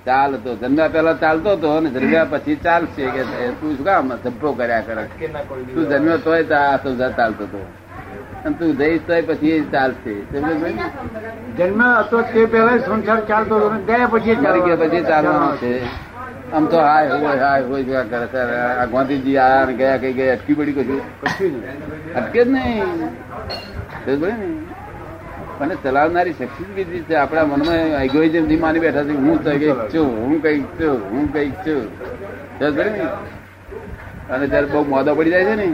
ચાલ 0.06 0.32
ચાલતો. 0.32 0.56
જન્મ્યા 0.56 0.88
પેલા 0.88 1.14
ચાલતો 1.14 1.50
હતો 1.52 1.80
ને 1.80 1.90
જન્મ્યા 1.90 2.26
પછી 2.30 2.56
ચાલશે 2.56 3.06
કે 3.06 3.24
તું 3.60 3.76
શું 3.78 3.86
કામ 3.86 4.14
ધબ્બો 4.24 4.52
કર્યા 4.52 4.82
કરે? 4.82 5.04
તું 5.74 5.90
જન્મ્યો 5.90 6.18
તોય 6.18 6.44
તો 6.44 6.56
આ 6.56 6.78
ચાલતો 7.18 7.44
હતો. 7.44 7.62
અને 8.46 8.56
તું 8.60 8.78
જઈશ 8.78 9.02
તોય 9.08 9.22
પછી 9.22 9.62
ચાલશે. 9.72 10.14
જન્મ 11.58 11.82
હતો 11.82 12.22
તે 12.22 12.46
પેલા 12.46 12.78
સંસાર 12.78 13.20
ચાલતો 13.26 13.56
હતો 13.56 13.70
ગયા 13.88 14.08
પછી 14.08 14.36
ગયા 14.36 14.76
પછી 14.76 15.04
ચાલવાનો 15.04 15.56
છે. 15.56 15.74
આમ 16.54 16.66
તો 16.66 16.78
હાય 16.80 17.10
હોય 17.10 17.38
હાય 17.38 17.62
હોય 17.64 17.84
જોયા 17.84 18.04
કરે 18.04 18.28
છે. 18.28 18.42
આ 18.82 18.86
ગાંધીજી 18.86 19.38
આયા 19.38 19.78
ગયા 19.82 19.98
કઈ 19.98 20.14
ગયા 20.14 20.34
અટકી 20.34 20.54
પડી 20.54 20.74
કશું? 20.74 21.02
કશું 21.22 21.54
અટકે 22.16 22.46
જ 22.46 22.48
નહીં. 22.48 22.84
ને? 24.08 24.69
અને 25.60 25.76
ચલાવનારી 25.84 26.34
શક્તિ 26.34 26.64
જ 26.64 26.70
બીજી 26.76 27.02
છે. 27.02 27.16
આપણા 27.16 27.44
મનમાં 27.44 28.04
એગોઇઝમથી 28.04 28.58
માની 28.58 28.80
બેઠા 28.80 29.04
છે. 29.04 29.18
હું 29.26 29.44
કંઈક 29.44 29.76
છું 29.94 30.08
હું 30.26 30.42
કંઈક 30.42 30.66
છું 30.80 30.96
હું 31.12 31.34
કંઈક 31.34 31.54
છું. 31.54 31.82
ને? 32.62 33.08
અને 34.30 34.48
જયારે 34.48 34.66
બહુ 34.66 34.82
મોદો 34.86 35.16
પડી 35.16 35.30
જાય 35.30 35.46
છે 35.46 35.56
ને? 35.56 35.68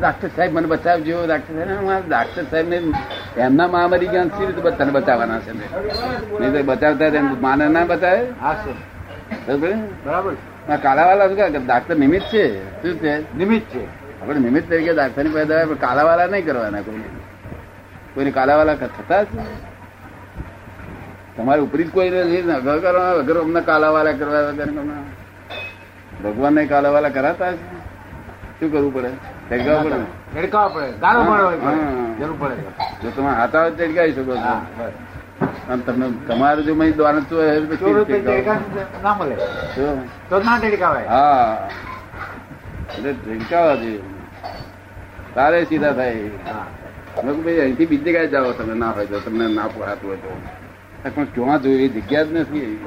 ડાક્ટર 0.00 0.28
સાહેબ 0.36 0.52
મને 0.52 0.66
બચાવજો 0.66 1.26
ડાક્ટર 1.26 1.54
સાહેબ 1.54 2.08
ડાક્ટર 2.08 2.42
સાહેબ 2.42 2.68
ને 2.68 2.78
એમના 3.36 3.68
મહામારી 3.68 4.06
જ્ઞાન 4.06 4.28
સી 4.28 4.46
રીતે 4.46 4.70
તને 4.70 4.90
બચાવવાના 4.90 5.38
છે 5.38 5.52
નહીં 5.52 6.52
તો 6.52 6.62
બચાવતા 6.62 7.04
એમ 7.04 7.42
માને 7.42 7.68
ના 7.68 7.84
બતાવે? 7.84 8.20
હા 8.40 8.54
સર 9.46 9.56
ને? 9.56 9.88
બરાબર. 10.06 10.32
કાલાવાલા 10.82 11.28
શું 11.28 11.36
કે 11.36 11.58
ડાક્ટર 11.58 11.96
નિમિત્ત 11.96 12.26
છે. 12.26 12.44
શું 12.82 12.98
છે 12.98 13.36
નિમિત્ત 13.36 13.66
છે. 13.74 13.84
આપણે 14.22 14.38
નિમિત્ત 14.38 14.70
તરીકે 14.70 14.92
ડાક્ટરની 14.94 15.30
પેદા 15.30 15.64
કાલાવાલા 15.80 16.26
નહીં 16.26 16.46
કરવાના 16.46 16.80
કોઈ. 16.80 17.02
કોઈને 18.18 18.30
કાલાવાલા 18.30 18.74
થતા 18.74 19.22
જ 19.22 19.26
તમારે 21.36 21.60
ઉપરી 21.60 21.84
જ 21.84 21.90
કોઈ 21.90 22.10
ને 22.10 22.54
કરવા 22.80 23.12
વગર 23.12 23.40
અમને 23.40 23.60
કાલાવાલા 23.60 24.12
કરવા 24.12 24.40
વગર 24.40 24.64
કરવા. 24.64 25.02
ભગવાન 26.24 26.54
ને 26.54 26.66
કાલાવાલા 26.66 27.08
કરાતા 27.08 27.52
છે 27.52 27.56
શું 28.60 28.72
કરવું 28.72 28.94
પડે? 28.94 29.10
ટેકાવવું 29.48 29.84
પડે. 29.84 29.98
ને? 29.98 30.04
પડે. 30.68 30.92
ગાળો 30.92 31.22
પડે. 31.24 32.16
જરૂર 32.18 32.36
પડે. 32.40 32.54
જો 33.02 33.10
તમે 33.10 33.28
હાથા 33.28 33.68
તો 33.68 34.12
શકો 34.12 34.36
છો. 34.36 34.56
અને 35.68 35.82
તમને 35.82 36.10
તમારે 36.26 36.62
જો 36.62 36.74
મય 36.74 36.92
તો? 36.92 37.06
ટેકા 38.04 38.56
ના 39.02 39.14
મળે. 39.14 39.36
તો 40.28 40.38
ના 40.38 40.58
ટેકાવાય 40.58 41.06
હા. 41.06 41.68
એટલે 42.98 43.12
ટેકાવા 43.12 43.74
જોઈએ. 43.74 44.00
તારે 45.34 45.64
સીધા 45.64 45.92
થાય. 45.92 46.14
ભાઈ 47.18 47.60
અહીંથી 47.60 47.86
બીજી 47.86 48.04
જગ્યાએ 48.04 48.28
જાઓ 48.28 48.52
તમે 48.54 48.74
ના 48.76 48.92
હોય 48.92 49.06
તો 49.08 49.20
તમને 49.20 49.48
ના 49.50 49.68
પોહાતું 49.68 50.08
હોય 50.08 50.18
તો. 50.18 50.30
પણ 51.06 51.26
ક્યાં 51.34 51.62
જોયું 51.62 51.82
એ 51.82 51.88
જગ્યા 51.90 52.24
જ 52.24 52.30
નથી 52.32 52.78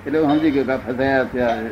એટલે 0.00 0.18
હું 0.18 0.30
સમજી 0.30 0.52
ગયો 0.52 0.66
કે 0.66 0.78
ફસાયા 0.84 1.24
ત્યાં 1.26 1.64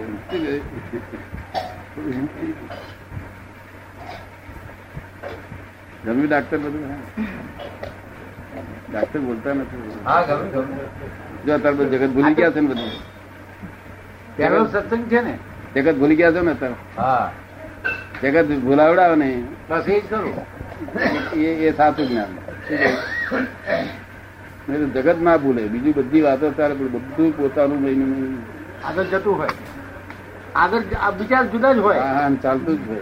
જમ્યું 6.04 6.26
ડાક્ટર 6.26 6.58
બધું 6.58 6.84
ડાક્ટર 8.88 9.20
બોલતા 9.20 9.54
નથી 9.54 9.80
જો 11.44 11.54
અત્યારે 11.54 11.84
જગત 11.92 12.12
ભૂલી 12.14 12.34
ગયા 12.36 12.52
છે 12.52 12.60
ને 12.60 12.68
બધું. 12.68 12.92
પહેલો 14.36 14.58
સત્સંગ 14.66 15.04
છે 15.10 15.20
ને? 15.22 15.34
જગત 15.74 15.94
ભૂલી 15.94 16.16
ગયા 16.16 16.32
છો 16.32 16.42
ને 16.42 16.54
તમે 16.54 16.74
હા. 16.96 17.30
જગત 18.22 18.46
ભૂલાવડાવે 18.46 19.16
ને. 19.16 19.42
બસ 19.68 19.88
એ 19.88 20.00
જ 20.00 20.04
કરું. 20.10 20.34
એ 21.36 21.44
એ 21.66 21.72
સાચું 21.72 22.08
જ્ઞાન. 22.08 22.32
જગત 24.94 25.22
ના 25.22 25.36
ભૂલે. 25.36 25.62
બીજી 25.62 25.92
બધી 25.92 26.20
વાતો 26.20 26.50
તારે 26.50 26.74
બધું 26.74 27.36
પોતાનું 27.36 27.84
લઈને 27.84 28.06
આગળ 28.84 29.04
જતું 29.04 29.38
હોય. 29.38 29.48
આગળ 30.54 30.82
આ 31.00 31.10
બીજા 31.10 31.44
જુદા 31.44 31.72
જ 31.72 31.78
હોય. 31.78 31.98
હા, 31.98 32.30
ચાલતું 32.42 32.76
જ 32.76 32.88
હોય. 32.88 33.00